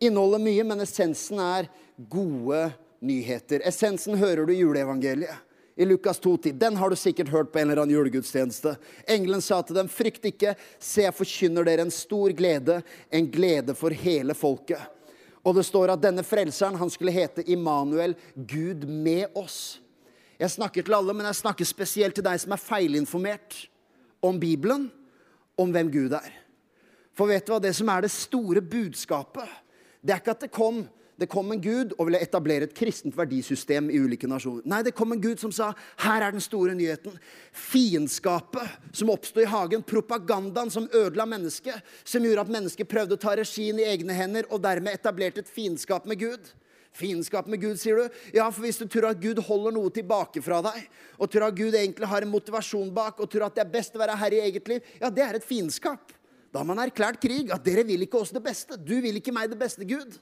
[0.00, 1.68] inneholder mye, men essensen er
[2.10, 2.68] gode
[3.04, 3.64] nyheter.
[3.66, 5.42] Essensen hører du i juleevangeliet.
[5.76, 6.54] I Lukas 2,10.
[6.56, 8.78] Den har du sikkert hørt på en eller annen julegudstjeneste.
[9.12, 13.74] Engelen sa til dem, 'Frykt ikke, se, jeg forkynner dere en stor glede, en glede
[13.76, 14.80] for hele folket.'
[15.44, 19.78] Og det står at denne frelseren han skulle hete Immanuel, Gud med oss.
[20.40, 23.68] Jeg snakker til alle, men jeg snakker spesielt til deg som er feilinformert
[24.24, 24.90] om Bibelen,
[25.56, 26.45] om hvem Gud er.
[27.16, 29.48] For vet du hva, det som er det store budskapet,
[30.04, 30.84] det er ikke at det kom
[31.16, 34.66] det kom en gud og ville etablere et kristent verdisystem i ulike nasjoner.
[34.68, 35.70] Nei, det kom en gud som sa
[36.02, 37.14] her er den store nyheten.
[37.56, 43.22] Fiendskapet som oppsto i hagen, propagandaen som ødela mennesket, som gjorde at mennesket prøvde å
[43.22, 46.52] ta regien i egne hender og dermed etablerte et fiendskap med Gud.
[46.96, 48.20] Fiendskap med Gud, sier du?
[48.36, 50.84] Ja, for hvis du tror at Gud holder noe tilbake fra deg,
[51.16, 53.96] og tror at Gud egentlig har en motivasjon bak, og tror at det er best
[53.96, 56.12] å være herre i eget liv, ja, det er et fiendskap.
[56.52, 57.50] Da har man erklært krig.
[57.52, 58.78] At dere vil ikke oss det beste.
[58.78, 60.18] Du vil ikke meg det beste, Gud.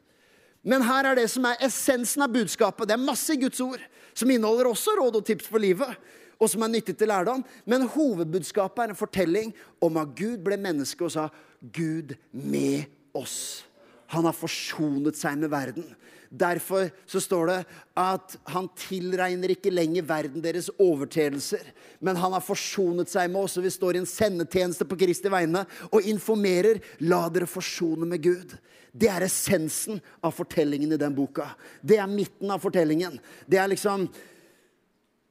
[0.65, 2.89] Men her er det som er essensen av budskapet.
[2.89, 3.83] Det er masse Guds ord
[4.17, 5.99] som inneholder også råd og tips for livet,
[6.41, 7.45] og som er nyttig til lærdom.
[7.69, 11.29] Men hovedbudskapet er en fortelling om at Gud ble menneske og sa
[11.61, 12.85] 'Gud med
[13.15, 13.65] oss'.
[14.13, 15.87] Han har forsonet seg med verden.
[16.35, 17.59] Derfor så står det
[18.01, 21.63] at han tilregner ikke lenger verden deres overtredelser,
[22.03, 23.55] men han har forsonet seg med oss.
[23.61, 25.63] Og vi står i en sendetjeneste på Kristi vegne
[25.93, 28.59] og informerer 'La dere forsone med Gud'.
[28.95, 31.49] Det er essensen av fortellingen i den boka.
[31.83, 33.19] Det er midten av fortellingen.
[33.47, 34.09] Det er liksom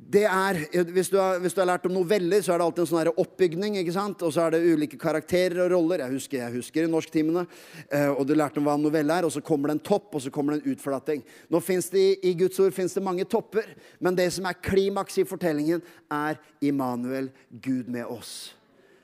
[0.10, 0.58] det er,
[0.92, 3.22] hvis du, har, hvis du, har, lært om noveller, så er det alltid en sånn
[3.24, 3.78] oppbygning.
[3.80, 4.24] ikke sant?
[4.26, 6.04] Og så er det ulike karakterer og roller.
[6.04, 7.46] Jeg husker, jeg husker i norsktimene.
[7.88, 10.10] Eh, og du lærte om hva en novelle er, og så kommer det en topp,
[10.18, 11.24] og så kommer det en utflating.
[11.54, 13.70] Nå finnes det I Guds ord finnes det mange topper,
[14.04, 17.32] men det som er klimaks i fortellingen, er Immanuel,
[17.64, 18.54] Gud med oss.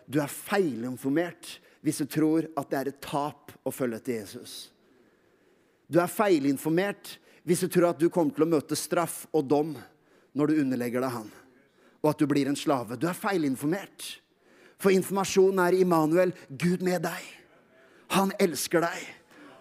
[0.10, 4.58] Du er feilinformert hvis du tror at det er et tap å følge etter Jesus.
[5.90, 7.16] Du er feilinformert
[7.48, 9.78] hvis du tror at du kommer til å møte straff og dom
[10.38, 11.30] når du underlegger deg han,
[12.00, 12.98] og at du blir en slave.
[13.00, 14.08] Du er feilinformert.
[14.80, 17.26] For informasjonen er Immanuel, Gud med deg.
[18.16, 19.02] Han elsker deg.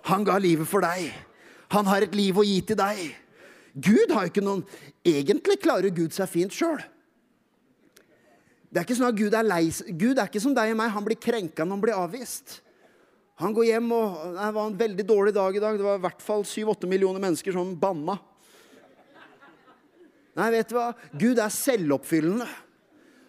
[0.08, 1.10] Han ga livet for deg.
[1.74, 3.00] Han har et liv å gi til deg.
[3.74, 4.62] Gud har jo ikke noen
[5.06, 6.80] Egentlig klarer Gud seg fint sjøl.
[8.68, 9.62] Det er ikke sånn at Gud er lei
[9.96, 10.92] Gud er ikke som deg og meg.
[10.92, 12.58] Han blir krenka når han blir avvist.
[13.38, 15.78] Han går hjem, og Det var en veldig dårlig dag i dag.
[15.78, 18.18] Det var i hvert fall 7-8 millioner mennesker som banna.
[20.38, 20.92] Nei, vet du hva?
[21.18, 22.46] Gud er selvoppfyllende.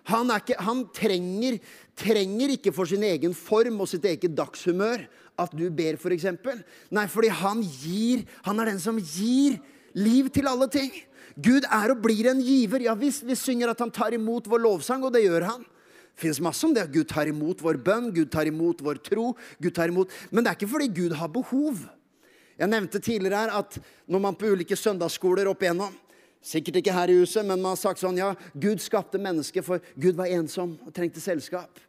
[0.10, 1.58] Han, er ikke, han trenger,
[1.98, 5.04] trenger, ikke for sin egen form og sitt eget dagshumør
[5.39, 6.04] at du ber, f.eks.
[6.04, 6.63] For eksempel.
[6.95, 8.26] Nei, fordi han gir.
[8.48, 9.60] Han er den som gir
[9.98, 10.91] liv til alle ting.
[11.39, 12.84] Gud er og blir en giver.
[12.84, 15.63] Ja visst, vi synger at han tar imot vår lovsang, og det gjør han.
[15.63, 16.89] Det fins masse om det.
[16.91, 19.32] Gud tar imot vår bønn, Gud tar imot vår tro.
[19.62, 20.12] Gud tar imot.
[20.34, 21.86] Men det er ikke fordi Gud har behov.
[22.60, 23.78] Jeg nevnte tidligere her at
[24.10, 25.93] når man på ulike søndagsskoler opp igjennom
[26.41, 29.84] Sikkert ikke her i huset, men man har sagt sånn Ja, Gud skapte mennesket, for
[29.99, 31.82] Gud var ensom og trengte selskap.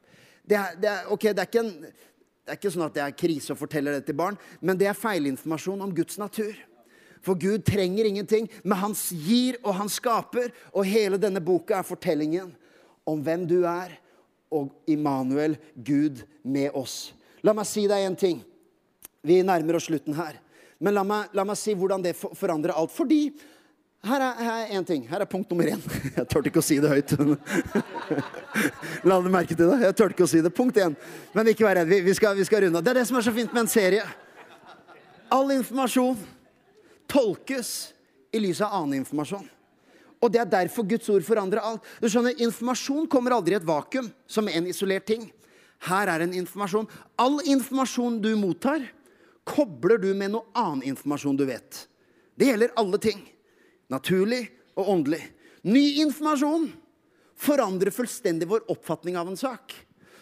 [0.43, 1.77] Det er, det er, okay, det er, ikke, en,
[2.43, 4.89] det er ikke sånn at det er krise å fortelle det til barn, men det
[4.91, 6.57] er feilinformasjon om Guds natur.
[7.23, 10.55] For Gud trenger ingenting, men han gir og han skaper.
[10.73, 12.55] Og hele denne boka er fortellingen
[13.09, 13.93] om hvem du er,
[14.51, 17.13] og Immanuel, Gud med oss.
[17.47, 18.41] La meg si deg en ting.
[19.23, 20.41] Vi nærmer oss slutten her.
[20.81, 22.93] Men la meg, la meg si hvordan det forandrer alt.
[22.93, 23.29] Fordi
[24.01, 25.05] her er én ting.
[25.09, 25.81] Her er punkt nummer én.
[26.17, 27.13] Jeg turte ikke å si det høyt.
[29.09, 29.77] La dere merke til det?
[29.85, 30.53] Jeg turte ikke å si det.
[30.57, 30.95] Punkt én.
[31.37, 31.93] Men ikke vær redd.
[31.93, 32.87] Vi, skal, vi skal runde av.
[32.87, 34.07] Det er det som er så fint med en serie.
[35.31, 36.17] All informasjon
[37.11, 37.73] tolkes
[38.33, 39.45] i lys av annen informasjon.
[40.21, 41.85] Og det er derfor Guds ord forandrer alt.
[42.01, 45.27] Du skjønner, Informasjon kommer aldri i et vakuum som en isolert ting.
[45.89, 46.89] Her er en informasjon.
[47.21, 48.85] All informasjon du mottar,
[49.49, 51.85] kobler du med noe annen informasjon du vet.
[52.37, 53.23] Det gjelder alle ting
[53.90, 54.46] naturlig
[54.79, 55.22] og åndelig.
[55.66, 56.70] Ny informasjon
[57.40, 59.74] forandrer fullstendig vår oppfatning av en sak.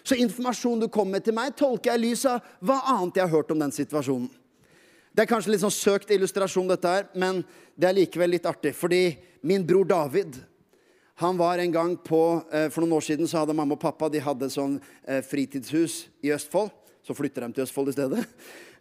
[0.02, 3.26] Så informasjon du kommer med til meg, tolker jeg i lys av hva annet jeg
[3.26, 4.30] har hørt om den situasjonen.
[5.12, 7.42] Det er kanskje litt sånn søkt illustrasjon, dette her, men
[7.74, 8.70] det er likevel litt artig.
[8.78, 10.38] Fordi min bror David
[11.18, 14.08] han var en gang på, eh, For noen år siden så hadde mamma og pappa
[14.08, 16.70] de hadde sånn eh, fritidshus i Østfold.
[17.02, 18.22] Så flytter de til Østfold i stedet.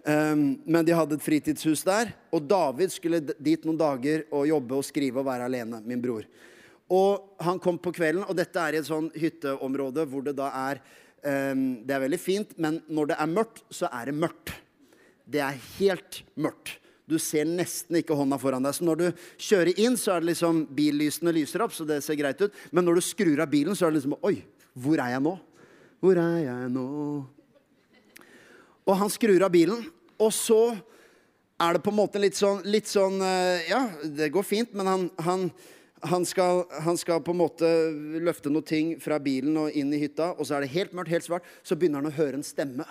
[0.08, 4.78] Um, men de hadde et fritidshus der, og David skulle dit noen dager og jobbe
[4.78, 5.82] og skrive og være alene.
[5.84, 6.24] min bror.
[6.88, 10.48] Og han kom på kvelden, og dette er i et sånn hytteområde hvor det da
[10.70, 10.80] er
[11.52, 14.54] um, Det er veldig fint, men når det er mørkt, så er det mørkt.
[15.28, 16.78] Det er helt mørkt.
[17.08, 18.76] Du ser nesten ikke hånda foran deg.
[18.76, 19.06] Så når du
[19.40, 22.56] kjører inn, så er det liksom billysene lyser opp, så det ser greit ut.
[22.72, 24.38] Men når du skrur av bilen, så er det liksom Oi,
[24.72, 25.36] hvor er jeg nå?
[26.00, 26.88] Hvor er jeg nå?
[28.88, 29.84] Og han skrur av bilen,
[30.18, 30.62] og så
[31.58, 34.90] er det på en måte litt sånn, litt sånn eh, Ja, det går fint, men
[34.90, 35.48] han, han,
[36.06, 37.72] han, skal, han, skal, på en måte
[38.22, 41.14] løfte noe ting fra bilen og inn i hytta, og så er det helt mørkt,
[41.14, 41.48] helt svart.
[41.66, 42.86] Så begynner han å høre en stemme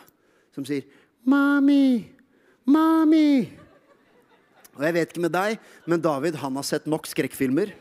[0.54, 0.86] som sier
[1.26, 2.06] 'Mami!
[2.66, 3.66] Mami!'
[4.76, 7.72] Og jeg vet ikke med deg, men David han har sett nok skrekkfilmer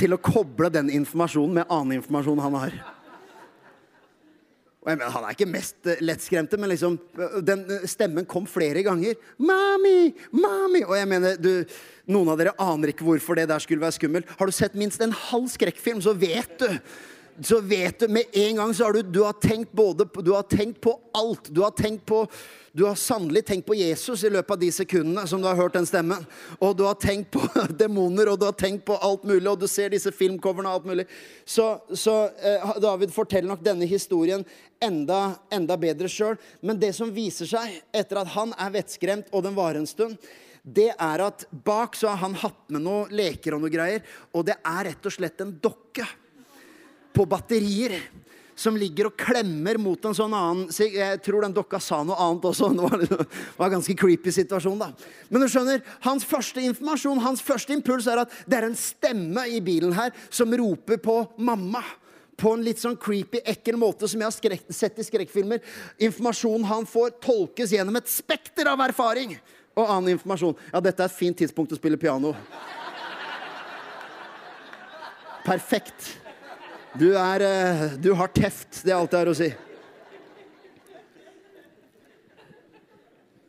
[0.00, 2.74] til å koble den informasjonen med annen informasjon han har.
[4.82, 8.26] Og jeg mener, Han er ikke mest eh, lettskremte, men liksom, eh, den eh, stemmen
[8.26, 9.14] kom flere ganger.
[9.38, 10.12] 'Mami!
[10.32, 11.64] Mami!' Og jeg mener, du,
[12.10, 14.26] Noen av dere aner ikke hvorfor det der skulle være skummelt.
[14.38, 16.66] Har du sett minst en halv skrekkfilm, så vet du
[17.40, 20.32] så vet du med en gang så har du, du har tenkt både på, Du
[20.32, 21.48] har tenkt på alt.
[21.48, 22.26] Du har tenkt på
[22.72, 25.74] du har sannelig tenkt på Jesus i løpet av de sekundene som du har hørt
[25.76, 26.24] den stemmen.
[26.56, 27.44] Og du har tenkt på
[27.82, 31.04] demoner, og du har tenkt på alt mulig, og du ser disse filmcoverne alt mulig.
[31.44, 34.46] Så, så eh, David forteller nok denne historien
[34.80, 36.40] enda, enda bedre sjøl.
[36.64, 40.16] Men det som viser seg etter at han er vettskremt, og den varer en stund,
[40.62, 44.00] det er at bak så har han hatt med noen leker og noe greier.
[44.32, 46.08] Og det er rett og slett en dokke
[47.14, 48.00] på batterier
[48.62, 52.44] som ligger og klemmer mot en sånn annen Jeg tror den dokka sa noe annet
[52.50, 52.68] også.
[52.76, 54.90] Det var, det var en ganske creepy situasjon, da.
[55.30, 59.46] Men du skjønner, hans første informasjon, hans første impuls er at det er en stemme
[59.48, 61.82] i bilen her som roper på mamma.
[62.38, 65.62] På en litt sånn creepy, ekkel måte som jeg har skrek, sett i skrekkfilmer.
[66.02, 69.36] Informasjonen han får, tolkes gjennom et spekter av erfaring
[69.76, 70.56] og annen informasjon.
[70.72, 72.34] Ja, dette er et fint tidspunkt å spille piano.
[75.42, 76.21] Perfekt.
[76.98, 78.82] Du, er, eh, du har teft.
[78.84, 79.48] Det er alt jeg har å si.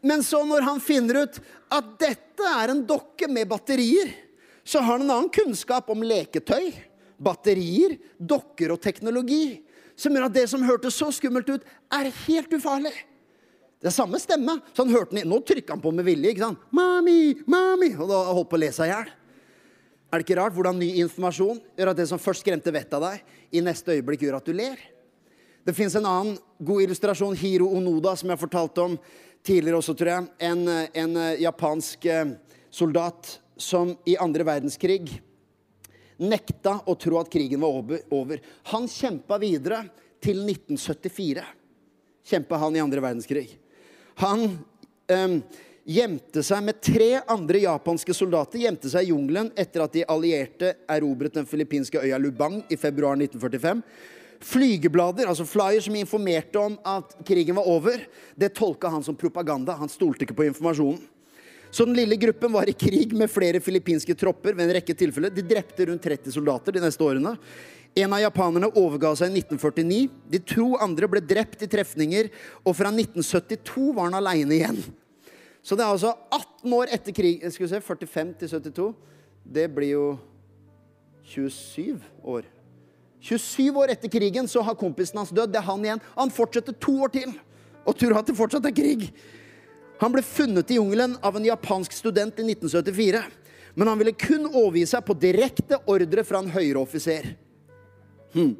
[0.03, 1.39] Men så, når han finner ut
[1.71, 4.11] at dette er en dokke med batterier,
[4.63, 6.71] så har han en annen kunnskap om leketøy,
[7.23, 9.61] batterier, dokker og teknologi.
[9.99, 12.93] Som gjør at det som hørtes så skummelt ut, er helt ufarlig.
[13.83, 14.55] Det er samme stemme.
[14.71, 16.31] Så han hørte den, Nå trykka han på med vilje.
[16.31, 16.63] ikke sant?
[16.71, 19.11] Mami, mami, Og da holdt på å le seg i hjel.
[20.13, 23.01] Er det ikke rart hvordan ny informasjon gjør at det som først skremte vettet av
[23.07, 24.77] deg, i neste øyeblikk gjør at du ler?
[25.65, 28.99] Det fins en annen god illustrasjon, Hiro Onoda, som jeg har fortalt om
[29.41, 30.27] tidligere også, tror jeg.
[30.45, 32.35] En, en eh, japansk eh,
[32.69, 35.15] soldat som i andre verdenskrig
[36.21, 38.45] nekta å tro at krigen var over.
[38.69, 39.81] Han kjempa videre
[40.21, 41.41] til 1974.
[42.29, 43.47] Kjempa han i andre verdenskrig.
[44.21, 44.45] Han
[45.09, 45.39] um,
[45.83, 50.73] gjemte seg med tre andre japanske soldater gjemte seg i jungelen etter at de allierte
[50.89, 53.83] erobret den filippinske øya Lubang i februar 1945.
[54.43, 58.01] Flygeblader, altså flyer som informerte om at krigen var over,
[58.35, 59.75] det tolka han som propaganda.
[59.79, 60.99] Han stolte ikke på informasjonen.
[61.73, 65.31] Så den lille gruppen var i krig med flere filippinske tropper ved en rekke tilfeller.
[65.33, 67.31] De drepte rundt 30 soldater de neste årene.
[67.97, 70.03] En av japanerne overga seg i 1949.
[70.35, 72.29] De to andre ble drept i trefninger,
[72.61, 74.83] og fra 1972 var han aleine igjen.
[75.63, 78.89] Så det er altså 18 år etter krig Skal vi se, 45 til 72.
[79.43, 80.07] Det blir jo
[81.23, 82.43] 27 år.
[83.23, 85.53] 27 år etter krigen så har kompisen hans dødd.
[85.53, 86.03] Det er han igjen.
[86.17, 87.31] Han fortsetter to år til
[87.83, 89.07] og tror at det fortsatt er krig.
[89.99, 93.23] Han ble funnet i jungelen av en japansk student i 1974.
[93.75, 97.33] Men han ville kun overgi seg på direkte ordre fra en høyere offiser.
[98.33, 98.55] Hmm.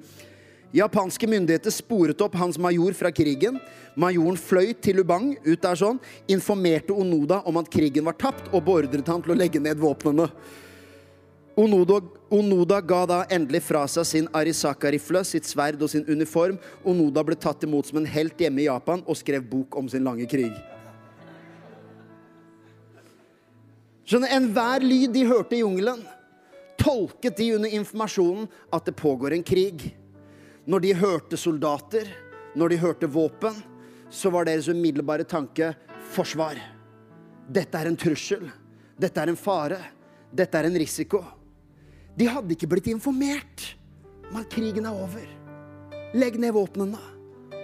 [0.74, 3.60] Japanske myndigheter sporet opp hans major fra krigen.
[3.94, 8.66] Majoren fløy til Lubang, ut der sånn, informerte Onoda om at krigen var tapt, og
[8.66, 10.26] beordret han til å legge ned våpnene.
[11.54, 12.00] Onoda,
[12.34, 16.58] Onoda ga da endelig fra seg sin Arisaka-rifle, sitt sverd og sin uniform.
[16.82, 20.02] Onoda ble tatt imot som en helt hjemme i Japan og skrev bok om sin
[20.02, 20.56] lange krig.
[24.10, 26.02] Skjønner, Enhver lyd de hørte i jungelen,
[26.82, 29.94] tolket de under informasjonen at det pågår en krig.
[30.65, 32.08] Når de hørte soldater,
[32.56, 33.56] når de hørte våpen,
[34.13, 35.73] så var deres umiddelbare tanke
[36.13, 36.60] forsvar.
[37.52, 38.45] Dette er en trussel.
[38.95, 39.80] Dette er en fare.
[40.32, 41.19] Dette er en risiko.
[42.15, 43.73] De hadde ikke blitt informert
[44.30, 45.26] om at krigen er over.
[46.15, 47.02] Legg ned våpnene.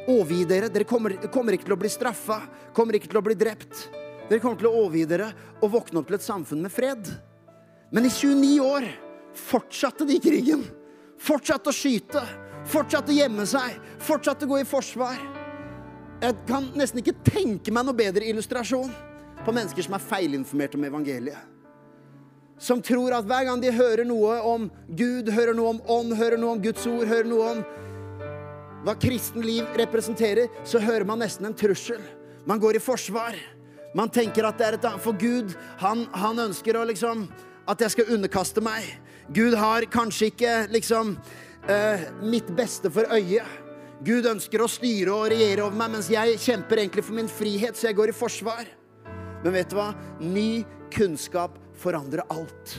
[0.10, 0.72] Overgi dere.
[0.74, 2.42] Dere kommer, kommer, ikke til å bli straffa.
[2.76, 3.86] Kommer ikke til å bli drept.
[4.28, 5.32] Dere kommer til å overgi dere
[5.62, 7.08] og våkne opp til et samfunn med fred.
[7.94, 8.92] Men i 29 år
[9.48, 10.66] fortsatte de krigen.
[11.20, 12.26] Fortsatte å skyte
[12.70, 13.78] Fortsatte å gjemme seg.
[14.06, 15.18] Fortsatte å gå i forsvar.
[16.20, 18.92] Jeg kan nesten ikke tenke meg noe bedre illustrasjon
[19.46, 21.40] på mennesker som er feilinformert om evangeliet.
[22.60, 26.38] Som tror at hver gang de hører noe om Gud, hører noe om ånd, hører
[26.38, 27.62] noe om Guds ord, hører noe om
[28.84, 32.04] hva kristen liv representerer, så hører man nesten en trussel.
[32.48, 33.36] Man går i forsvar.
[33.96, 37.24] Man tenker at det er et annet For Gud, han, han ønsker å liksom
[37.66, 38.86] At jeg skal underkaste meg.
[39.34, 41.16] Gud har kanskje ikke liksom
[41.70, 43.58] eh, mitt beste for øyet.
[44.06, 47.76] Gud ønsker å styre og regjere over meg, mens jeg kjemper egentlig for min frihet,
[47.76, 48.70] så jeg går i forsvar.
[49.44, 49.90] Men vet du hva?
[50.24, 52.78] Ny kunnskap forandrer alt.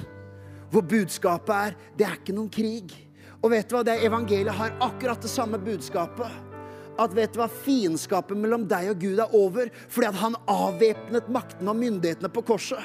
[0.70, 2.94] Hvor budskapet er det er ikke noen krig.
[3.40, 3.83] Og vet du hva?
[3.85, 6.48] Det Evangeliet har akkurat det samme budskapet.
[7.00, 7.48] At vet du hva?
[7.53, 12.44] Fiendskapet mellom deg og Gud er over fordi at han avvæpnet maktene og myndighetene på
[12.53, 12.81] korset.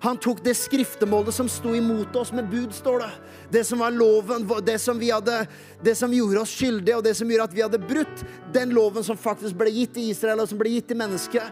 [0.00, 3.10] Han tok det skriftemålet som sto imot oss med bud, står det.
[3.50, 5.40] Det som var loven, det som, hadde,
[5.82, 8.22] det som gjorde oss skyldige, og det som gjorde at vi hadde brutt
[8.54, 11.50] den loven som faktisk ble gitt i Israel, og som ble gitt til mennesket.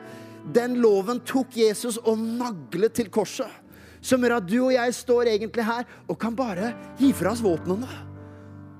[0.54, 3.50] Den loven tok Jesus og naglet til korset.
[3.98, 7.42] Som gjør at du og jeg står egentlig her og kan bare gi fra oss
[7.42, 7.88] våpnene.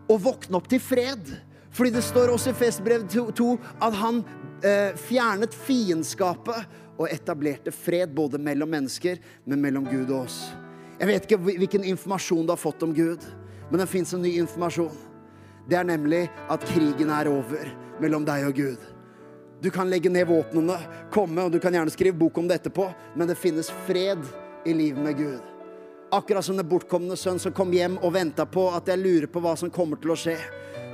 [0.07, 1.33] Og våkne opp til fred.
[1.75, 3.49] Fordi det står også i Festbrev 2
[3.83, 4.23] at han
[4.63, 10.39] eh, fjernet fiendskapet og etablerte fred både mellom mennesker, men mellom Gud og oss.
[10.97, 13.25] Jeg vet ikke hvilken informasjon du har fått om Gud,
[13.71, 14.95] men det fins en ny informasjon.
[15.69, 18.93] Det er nemlig at krigen er over mellom deg og Gud.
[19.61, 20.77] Du kan legge ned våpnene,
[21.13, 24.23] komme, og du kan gjerne skrive bok om det etterpå, men det finnes fred
[24.69, 25.53] i livet med Gud.
[26.13, 29.43] Akkurat som den bortkomne sønn som kom hjem og venta på at jeg lurer på
[29.43, 30.37] hva som kommer til å skje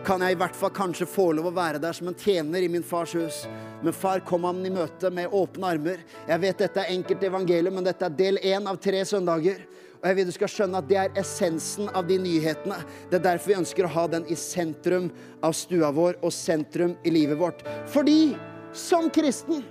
[0.04, 2.70] kan jeg i hvert fall kanskje få lov å være der som en tjener i
[2.70, 3.42] min fars hus.
[3.82, 6.02] Men far kom han i møte med åpne armer.
[6.28, 9.62] Jeg vet dette er enkelt evangelium, men dette er del én av tre søndager.
[10.02, 12.80] Og jeg vil du skal skjønne at Det er essensen av de nyhetene.
[13.10, 15.10] Det er derfor vi ønsker å ha den i sentrum
[15.42, 17.62] av stua vår og sentrum i livet vårt.
[17.86, 18.34] Fordi
[18.74, 19.62] som kristen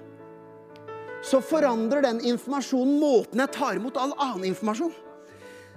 [1.28, 4.94] så forandrer den informasjonen måten jeg tar imot all annen informasjon.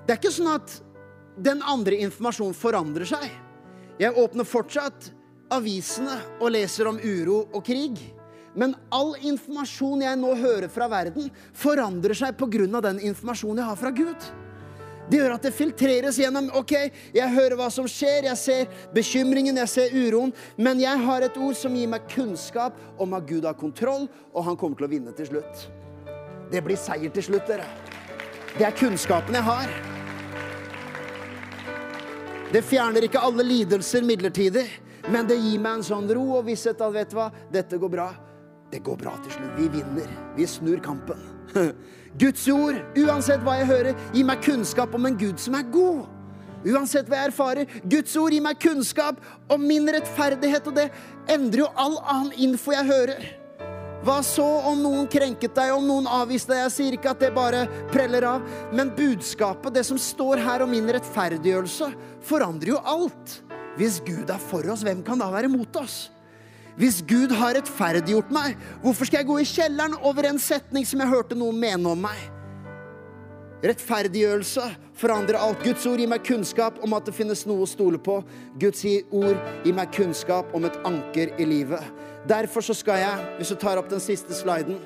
[0.07, 0.79] Det er ikke sånn at
[1.43, 3.27] den andre informasjonen forandrer seg.
[4.01, 5.13] Jeg åpner fortsatt
[5.55, 8.01] avisene og leser om uro og krig.
[8.55, 12.81] Men all informasjon jeg nå hører fra verden, forandrer seg pga.
[12.81, 14.27] den informasjonen jeg har fra Gud.
[15.11, 16.49] Det gjør at det filtreres gjennom.
[16.57, 16.73] Ok,
[17.15, 20.33] jeg hører hva som skjer, jeg ser bekymringen, jeg ser uroen.
[20.57, 24.45] Men jeg har et ord som gir meg kunnskap om at Gud har kontroll, og
[24.45, 25.67] han kommer til å vinne til slutt.
[26.51, 27.69] Det blir seier til slutt, dere.
[28.57, 29.94] Det er kunnskapen jeg har.
[32.55, 34.63] Det fjerner ikke alle lidelser midlertidig,
[35.11, 37.91] men det gir meg en sånn ro og visshet at vet du hva, dette går
[37.91, 38.13] bra.
[38.71, 39.57] Det går bra til slutt.
[39.59, 40.13] Vi vinner.
[40.37, 41.19] Vi snur kampen.
[42.23, 46.05] Guds ord, uansett hva jeg hører, gir meg kunnskap om en Gud som er god.
[46.63, 47.75] Uansett hva jeg erfarer.
[47.91, 49.19] Guds ord gir meg kunnskap
[49.51, 50.89] om min rettferdighet, og det
[51.35, 53.27] endrer jo all annen info jeg hører.
[54.05, 56.67] Hva så om noen krenket deg, om noen avviste deg?
[56.67, 58.43] Jeg sier ikke at det bare preller av,
[58.77, 61.89] men budskapet, det som står her om min rettferdiggjørelse,
[62.29, 63.39] forandrer jo alt.
[63.79, 66.11] Hvis Gud er for oss, hvem kan da være mot oss?
[66.77, 71.01] Hvis Gud har rettferdiggjort meg, hvorfor skal jeg gå i kjelleren over en setning som
[71.01, 72.34] jeg hørte noen mene om meg?
[73.65, 74.65] Rettferdiggjørelse
[75.01, 75.63] forandrer alt.
[75.65, 78.19] Guds ord gir meg kunnskap om at det finnes noe å stole på.
[78.61, 81.81] Guds ord gir meg kunnskap om et anker i livet.
[82.29, 84.77] Derfor så skal jeg, hvis du tar opp den siste sliden,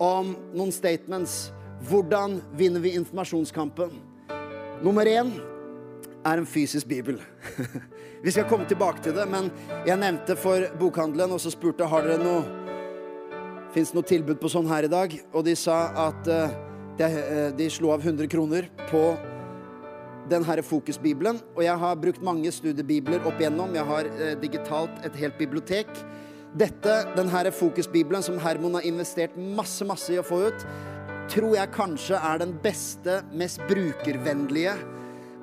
[0.00, 1.50] om noen statements.
[1.88, 3.92] Hvordan vinner vi informasjonskampen?
[4.84, 5.32] Nummer én
[6.24, 7.20] er en fysisk bibel.
[8.24, 9.48] vi skal komme tilbake til det, men
[9.88, 12.58] jeg nevnte for bokhandelen, og så spurte har dere noe
[13.70, 15.12] Fins det noe tilbud på sånn her i dag?
[15.30, 15.76] Og de sa
[16.08, 16.56] at uh,
[17.00, 19.04] de, uh, de slo av 100 kroner på
[20.30, 21.40] den her fokusbibelen.
[21.56, 23.74] Og jeg har brukt mange studiebibler opp igjennom.
[23.74, 25.90] Jeg har uh, digitalt et helt bibliotek.
[26.60, 30.64] Dette, denne fokusbibelen som Hermon har investert masse, masse i å få ut,
[31.30, 34.74] tror jeg kanskje er den beste, mest brukervennlige,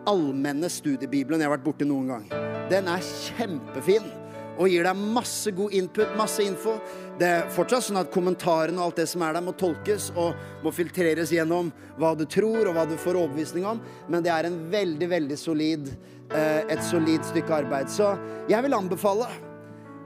[0.07, 2.25] allmenne studiebibelen jeg har vært borti noen gang.
[2.71, 4.09] Den er kjempefin
[4.57, 6.77] og gir deg masse god input, masse info.
[7.19, 10.37] Det er fortsatt sånn at kommentarene og alt det som er der, må tolkes og
[10.65, 14.49] må filtreres gjennom hva du tror og hva du får overbevisning om, men det er
[14.49, 15.91] en veldig, veldig solid,
[16.31, 17.93] eh, et solid stykke arbeid.
[17.93, 18.13] Så
[18.49, 19.29] jeg vil anbefale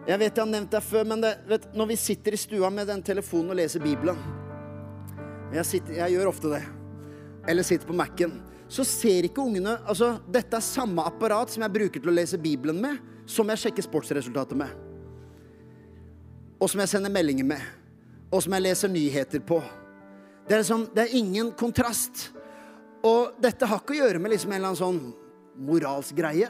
[0.08, 2.72] jeg vet jeg har nevnt det før, men det, vet, når vi sitter i stua
[2.74, 4.18] med den telefonen og leser Bibelen
[5.52, 6.62] jeg, sitter, jeg gjør ofte det.
[7.52, 8.38] Eller sitter på Mac-en.
[8.72, 12.40] Så ser ikke ungene Altså, dette er samme apparat som jeg bruker til å lese
[12.40, 14.72] Bibelen med, som jeg sjekker sportsresultatet med.
[16.62, 17.64] Og som jeg sender meldinger med.
[18.32, 19.60] Og som jeg leser nyheter på.
[20.48, 22.30] Det er, liksom, det er ingen kontrast.
[23.08, 25.02] Og dette har ikke å gjøre med liksom en eller annen sånn
[25.68, 26.50] moralsk greie.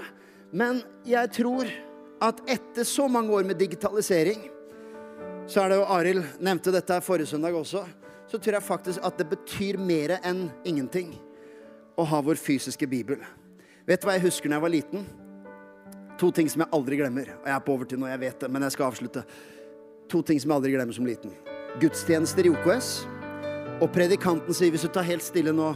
[0.51, 1.69] Men jeg tror
[2.21, 4.43] at etter så mange år med digitalisering,
[5.49, 7.85] så er det jo Arild nevnte dette her forrige søndag også,
[8.29, 11.15] så tror jeg faktisk at det betyr mer enn ingenting
[11.99, 13.19] å ha vår fysiske bibel.
[13.87, 15.07] Vet du hva jeg husker når jeg var liten?
[16.21, 17.31] To ting som jeg aldri glemmer.
[17.39, 19.23] Og jeg er på overtid nå, jeg vet det, men jeg skal avslutte.
[20.13, 21.33] To ting som jeg aldri glemmer som liten.
[21.81, 22.89] Gudstjenester i OKS.
[23.81, 25.71] Og predikanten sier, hvis du tar helt stille nå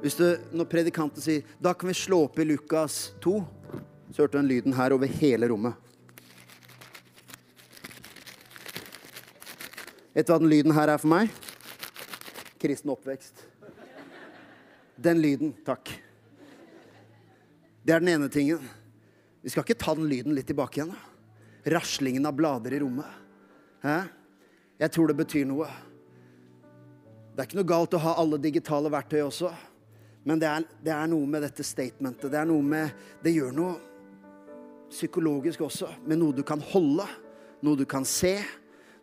[0.00, 0.24] hvis du,
[0.56, 3.34] Når predikanten sier da kan vi slå opp i Lukas 2,
[4.08, 5.76] så hørte du den lyden her over hele rommet.
[10.16, 11.28] Vet du hva den lyden her er for meg?
[12.56, 13.44] Kristen oppvekst.
[14.96, 15.52] Den lyden.
[15.68, 15.92] Takk.
[17.84, 18.79] Det er den ene tingen.
[19.40, 20.92] Vi skal ikke ta den lyden litt tilbake igjen.
[20.92, 21.70] da.
[21.76, 23.08] Raslingen av blader i rommet.
[23.82, 24.02] Hæ?
[24.80, 25.68] Jeg tror det betyr noe.
[27.34, 29.52] Det er ikke noe galt å ha alle digitale verktøy også,
[30.28, 32.28] men det er, det er noe med dette statementet.
[32.32, 32.90] Det er noe med
[33.24, 33.76] Det gjør noe
[34.90, 37.06] psykologisk også, med noe du kan holde,
[37.62, 38.40] noe du kan se,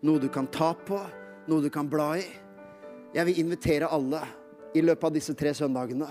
[0.03, 0.99] noe du kan ta på,
[1.47, 2.25] noe du kan bla i.
[3.15, 4.19] Jeg vil invitere alle
[4.75, 6.09] i løpet av disse tre søndagene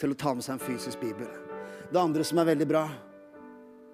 [0.00, 1.30] til å ta med seg en fysisk bibel.
[1.92, 2.88] Det andre som er veldig bra,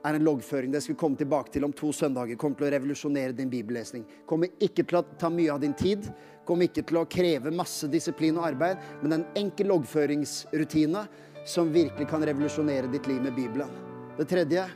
[0.05, 0.73] er en loggføring.
[0.73, 2.39] Det skal vi komme tilbake til om to søndager.
[2.41, 4.05] Kommer til å revolusjonere din bibellesning.
[4.27, 6.09] Kommer ikke til å ta mye av din tid.
[6.49, 11.05] Kommer ikke til å kreve masse disiplin og arbeid, men en enkel loggføringsrutine
[11.49, 13.71] som virkelig kan revolusjonere ditt liv med Bibelen.
[14.17, 14.67] Det tredje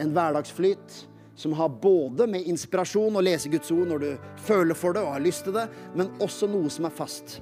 [0.00, 1.04] en hverdagsflyt
[1.40, 4.10] som har både med inspirasjon å lese Guds ord når du
[4.44, 7.38] føler for det og har lyst til det, men også noe som er fast.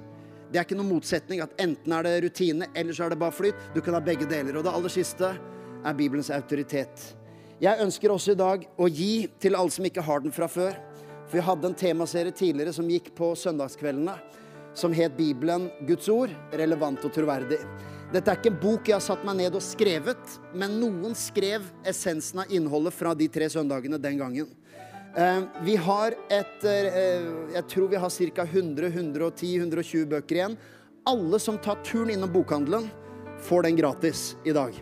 [0.49, 3.35] Det er ikke noen motsetning at enten er det rutine, eller så er det bare
[3.35, 3.59] flyt.
[3.75, 4.57] Du kan ha begge deler.
[4.57, 7.03] Og det aller siste er Bibelens autoritet.
[7.59, 10.77] Jeg ønsker også i dag å gi til alle som ikke har den fra før.
[11.27, 14.15] For vi hadde en temaserie tidligere som gikk på søndagskveldene,
[14.79, 17.59] som het Bibelen Guds ord relevant og troverdig.
[18.13, 21.67] Dette er ikke en bok jeg har satt meg ned og skrevet, men noen skrev
[21.83, 24.55] essensen av innholdet fra de tre søndagene den gangen.
[25.19, 28.47] Eh, vi har et eh, Jeg tror vi har ca.
[28.47, 30.59] 100-110-120 bøker igjen.
[31.11, 32.87] Alle som tar turen innom bokhandelen,
[33.43, 34.79] får den gratis i dag.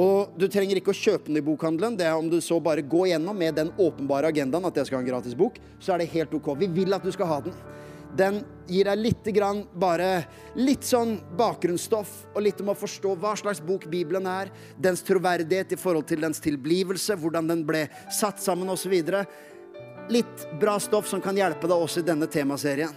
[0.00, 1.96] Og du trenger ikke å kjøpe den i bokhandelen.
[1.98, 4.98] Det er Om du så bare går gjennom med den åpenbare agendaen at jeg skal
[4.98, 6.50] ha en gratis bok, så er det helt OK.
[6.58, 7.54] Vi vil at du skal ha den.
[8.14, 13.32] Den gir deg litt, grann, bare litt sånn bakgrunnsstoff og litt om å forstå hva
[13.38, 18.42] slags bok Bibelen er, dens troverdighet i forhold til dens tilblivelse, hvordan den ble satt
[18.42, 18.94] sammen osv.
[20.14, 22.94] Litt bra stoff som kan hjelpe deg også i denne temaserien.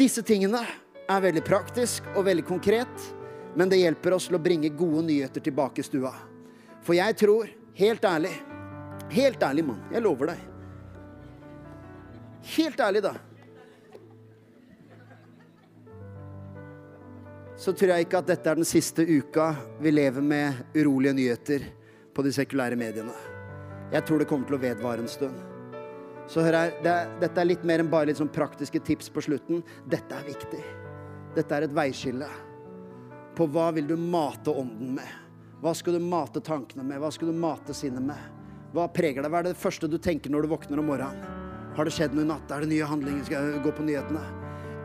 [0.00, 0.64] Disse tingene
[1.10, 3.10] er veldig praktisk og veldig konkret,
[3.54, 6.12] men det hjelper oss til å bringe gode nyheter tilbake i stua.
[6.86, 8.32] For jeg tror, helt ærlig
[9.10, 9.80] Helt ærlig, mann.
[9.90, 10.42] Jeg lover deg.
[12.54, 13.16] Helt ærlig, da.
[17.60, 19.50] så tror jeg ikke at dette er den siste uka
[19.84, 21.66] vi lever med urolige nyheter
[22.16, 23.12] på de sekulære mediene.
[23.92, 25.34] Jeg tror det kommer til å vedvare en stund.
[26.30, 29.26] Så hør her, det, Dette er litt mer enn bare litt sånn praktiske tips på
[29.26, 29.60] slutten.
[29.92, 30.62] Dette er viktig.
[31.36, 32.30] Dette er et veiskille
[33.40, 35.12] på hva vil du mate ånden med.
[35.62, 36.98] Hva skal du mate tankene med?
[37.00, 38.24] Hva skal du mate sinnet med?
[38.74, 39.32] Hva preger deg?
[39.32, 41.38] Hva er det første du tenker når du våkner om morgenen?
[41.72, 42.50] Har det skjedd noe i natt?
[42.52, 43.24] Er det nye handlinger?
[43.24, 44.20] Skal jeg gå på nyhetene?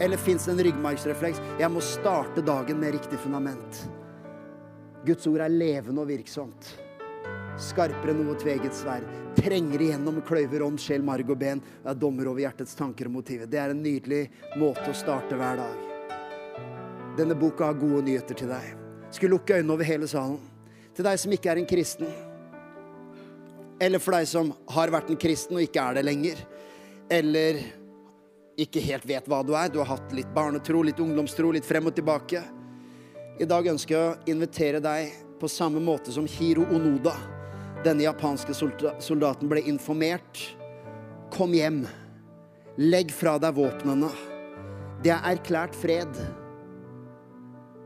[0.05, 1.41] Eller fins det en ryggmargsrefleks?
[1.59, 3.81] Jeg må starte dagen med riktig fundament.
[5.03, 6.69] Guds ord er levende og virksomt.
[7.59, 9.03] Skarpere enn noe tveget sverd.
[9.35, 11.63] Trenger igjennom kløyver ånd, sjel, marg og ben.
[11.83, 13.51] Og er dommer over hjertets tanker og motiver.
[13.51, 15.94] Det er en nydelig måte å starte hver dag.
[17.15, 18.73] Denne boka har gode nyheter til deg.
[19.13, 20.39] Skulle lukke øynene over hele salen.
[20.95, 22.11] Til deg som ikke er en kristen.
[23.79, 26.41] Eller for deg som har vært en kristen og ikke er det lenger.
[27.11, 27.61] Eller
[28.59, 29.71] ikke helt vet hva du er.
[29.71, 32.43] Du har hatt litt barnetro, litt ungdomstro, litt frem og tilbake.
[33.39, 35.11] I dag ønsker jeg å invitere deg
[35.41, 37.15] på samme måte som Hiro Onoda,
[37.83, 40.39] denne japanske soldaten, ble informert.
[41.35, 41.83] Kom hjem.
[42.79, 44.09] Legg fra deg våpnene.
[45.03, 46.15] Det er erklært fred.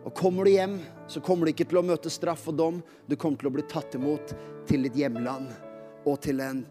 [0.09, 2.77] Og kommer du hjem, så kommer du ikke til å møte straff og dom.
[3.05, 4.31] Du kommer til å bli tatt imot
[4.65, 5.51] til ditt hjemland
[6.09, 6.63] og til en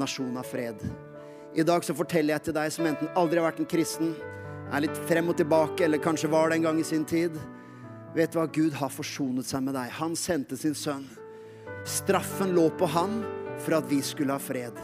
[0.00, 0.80] nasjon av fred.
[1.52, 4.14] I dag så forteller jeg til deg som enten aldri har vært en kristen,
[4.72, 7.36] er litt frem og tilbake, eller kanskje var det en gang i sin tid.
[8.16, 8.46] Vet du hva?
[8.48, 9.92] Gud har forsonet seg med deg.
[10.00, 11.04] Han sendte sin sønn.
[11.84, 13.20] Straffen lå på han
[13.60, 14.80] for at vi skulle ha fred.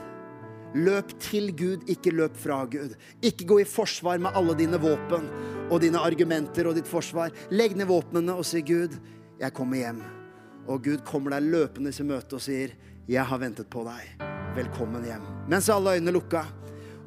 [0.76, 2.92] Løp til Gud, ikke løp fra Gud.
[3.24, 5.32] Ikke gå i forsvar med alle dine våpen
[5.72, 7.32] og dine argumenter og ditt forsvar.
[7.50, 8.98] Legg ned våpnene og si, 'Gud,
[9.40, 10.02] jeg kommer hjem'.
[10.68, 12.76] Og Gud kommer deg løpende i møte og sier,
[13.08, 14.02] 'Jeg har ventet på deg.
[14.54, 15.48] Velkommen hjem'.
[15.48, 16.44] Mens alle øynene lukka,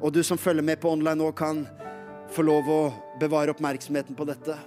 [0.00, 1.66] og du som følger med på online nå, kan
[2.30, 4.58] få lov å bevare oppmerksomheten på dette,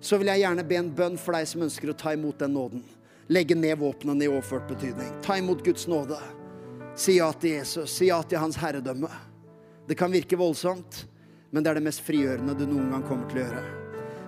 [0.00, 2.52] så vil jeg gjerne be en bønn for deg som ønsker å ta imot den
[2.52, 2.84] nåden.
[3.28, 5.22] Legge ned våpnene i overført betydning.
[5.22, 6.18] Ta imot Guds nåde.
[6.96, 7.90] Si ja til Jesus.
[7.90, 9.10] Si ja til hans herredømme.
[9.88, 11.06] Det kan virke voldsomt,
[11.50, 13.64] men det er det mest frigjørende du noen gang kommer til å gjøre.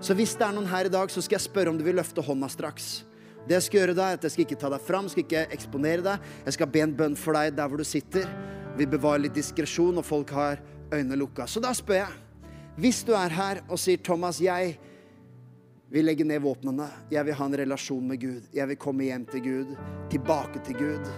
[0.01, 1.99] Så hvis det er noen her i dag, så skal jeg spørre om du vil
[2.01, 3.03] løfte hånda straks.
[3.45, 5.45] Det jeg skal gjøre da, er at jeg skal ikke ta deg fram, skal ikke
[5.57, 6.31] eksponere deg.
[6.47, 8.29] Jeg skal be en bønn for deg der hvor du sitter.
[8.79, 10.61] Vi bevarer litt diskresjon, og folk har
[10.93, 11.49] øynene lukka.
[11.49, 12.19] Så da spør jeg,
[12.81, 14.79] hvis du er her og sier, 'Thomas, jeg
[15.91, 16.89] vil legge ned våpnene.
[17.11, 18.43] Jeg vil ha en relasjon med Gud.
[18.55, 19.77] Jeg vil komme hjem til Gud.
[20.11, 21.11] Tilbake til Gud.'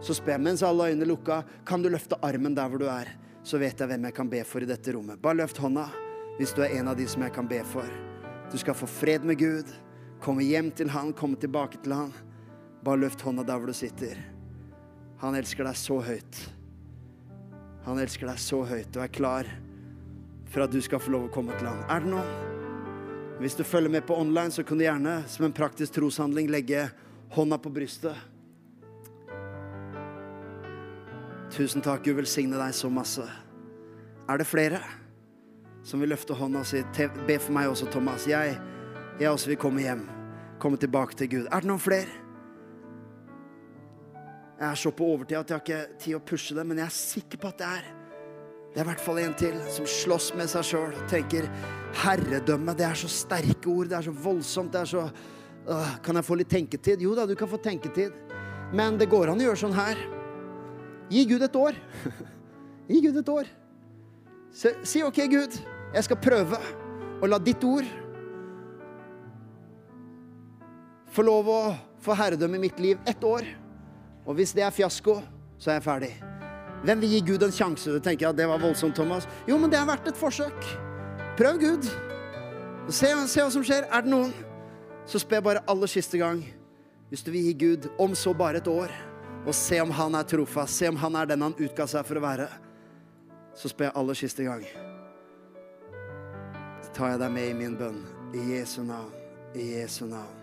[0.00, 3.08] Så spør jeg, mens alle øynene lukka, kan du løfte armen der hvor du er?
[3.46, 5.20] Så vet jeg hvem jeg kan be for i dette rommet.
[5.22, 5.86] Bare løft hånda
[6.36, 7.86] hvis du er en av de som jeg kan be for.
[8.50, 9.70] Du skal få fred med Gud,
[10.20, 12.10] komme hjem til Han, komme tilbake til Han.
[12.84, 14.18] Bare løft hånda der hvor du sitter.
[15.22, 16.42] Han elsker deg så høyt.
[17.86, 19.48] Han elsker deg så høyt og er klar
[20.50, 21.82] for at du skal få lov å komme til han.
[21.86, 22.54] Er det noen?
[23.38, 26.86] Hvis du følger med på online, så kan du gjerne som en praktisk troshandling legge
[27.36, 28.16] hånda på brystet.
[31.56, 33.24] Tusen takk, Gud velsigne deg så masse.
[34.28, 34.82] Er det flere
[35.86, 36.82] som vil løfte hånda og si
[37.24, 38.26] Be for meg også, Thomas.
[38.28, 38.58] Jeg,
[39.16, 40.02] jeg også vil komme hjem.
[40.60, 41.46] Komme tilbake til Gud.
[41.48, 42.10] Er det noen flere?
[44.58, 46.88] Jeg er så på overtid at jeg har ikke tid å pushe det, men jeg
[46.90, 47.88] er sikker på at det er.
[48.74, 51.48] Det er i hvert fall en til som slåss med seg sjøl og tenker
[52.02, 52.74] herredømme.
[52.76, 56.28] Det er så sterke ord, det er så voldsomt, det er så øh, Kan jeg
[56.28, 57.00] få litt tenketid?
[57.00, 58.12] Jo da, du kan få tenketid.
[58.76, 60.04] Men det går an å gjøre sånn her.
[61.10, 61.76] Gi Gud et år.
[62.90, 63.50] Gi Gud et år.
[64.56, 65.58] Si, OK, Gud,
[65.94, 66.58] jeg skal prøve
[67.20, 67.86] å la ditt ord
[71.16, 71.60] få lov å
[72.04, 73.46] få herredømme i mitt liv ett år.
[74.26, 75.20] Og hvis det er fiasko,
[75.56, 76.10] så er jeg ferdig.
[76.84, 77.92] Hvem vil gi Gud en sjanse?
[77.94, 79.24] Du tenker at det var voldsomt, Thomas.
[79.48, 80.68] Jo, men det har vært et forsøk.
[81.38, 81.88] Prøv Gud.
[82.92, 83.88] Se, se hva som skjer.
[83.88, 84.34] Er det noen?
[85.08, 86.42] Så spør jeg bare aller siste gang.
[87.08, 88.92] Hvis du vil gi Gud om så bare et år,
[89.46, 92.18] og se om han er trofast, se om han er den han utga seg for
[92.18, 92.48] å være,
[93.56, 94.64] så spør jeg aller siste gang.
[96.82, 98.02] Så tar jeg deg med i min bønn.
[98.34, 99.12] I Jesu navn.
[99.54, 100.34] I Jesu navn.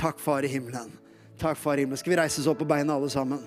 [0.00, 0.90] Takk, Far i himmelen.
[1.38, 2.00] Takk, Far i himmelen.
[2.00, 3.42] Skal vi reise oss opp på beina, alle sammen?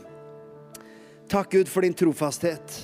[1.27, 2.77] Takk, Gud, for din trofasthet.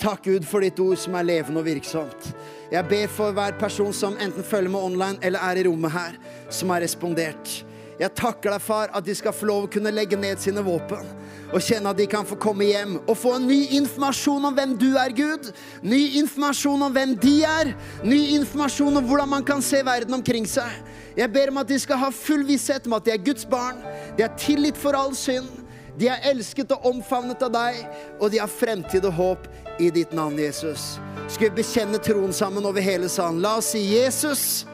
[0.00, 2.30] Takk, Gud, for ditt ord som er levende og virksomt.
[2.72, 6.16] Jeg ber for hver person som enten følger med online eller er i rommet her,
[6.48, 7.58] som har respondert.
[8.00, 11.04] Jeg takker deg, far, at de skal få lov å kunne legge ned sine våpen
[11.50, 14.76] og kjenne at de kan få komme hjem og få en ny informasjon om hvem
[14.78, 15.50] du er, Gud.
[15.82, 17.72] Ny informasjon om hvem de er.
[18.06, 20.70] Ny informasjon om hvordan man kan se verden omkring seg.
[21.18, 23.82] Jeg ber om at de skal ha full visshet om at de er Guds barn.
[24.16, 25.50] De er tilgitt for all synd.
[25.98, 27.82] De er elsket og omfavnet av deg,
[28.22, 29.50] og de har fremtid og håp
[29.82, 30.94] i ditt navn, Jesus.
[31.28, 33.42] Skal vi bekjenne troen sammen over hele salen?
[33.42, 34.64] La oss si, Jesus,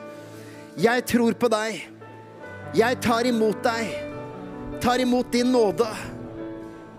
[0.78, 1.95] jeg tror på deg.
[2.74, 3.94] Jeg tar imot deg.
[4.82, 5.88] Tar imot din nåde.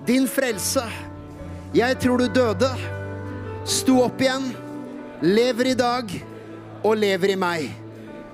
[0.07, 0.85] Din frelse.
[1.75, 2.69] Jeg tror du døde,
[3.67, 4.53] sto opp igjen,
[5.21, 6.13] lever i dag
[6.79, 7.67] og lever i meg.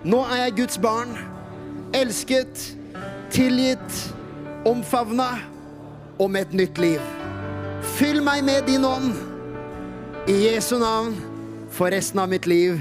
[0.06, 1.18] Nå er jeg Guds barn.
[1.98, 2.62] Elsket,
[3.34, 4.00] tilgitt,
[4.70, 5.32] omfavna
[6.20, 7.12] og med et nytt liv.
[7.98, 9.12] Fyll meg med din ånd.
[10.30, 11.18] I Jesu navn
[11.74, 12.80] for resten av mitt liv.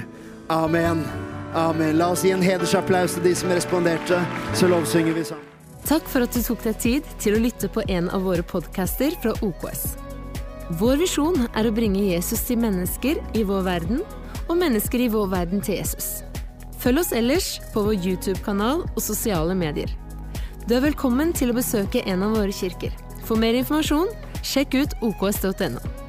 [0.52, 1.31] Amen.
[1.54, 1.98] Amen.
[1.98, 4.20] La oss gi en hedersapplaus til de som responderte.
[4.56, 5.48] Så lovsynger vi sammen.
[5.84, 9.12] Takk for at du tok deg tid til å lytte på en av våre podcaster
[9.20, 9.96] fra OKS.
[10.80, 14.04] Vår visjon er å bringe Jesus til mennesker i vår verden,
[14.48, 16.22] og mennesker i vår verden til Jesus.
[16.80, 19.90] Følg oss ellers på vår YouTube-kanal og sosiale medier.
[20.64, 22.94] Du er velkommen til å besøke en av våre kirker.
[23.26, 24.08] For mer informasjon,
[24.46, 26.01] sjekk ut oks.no.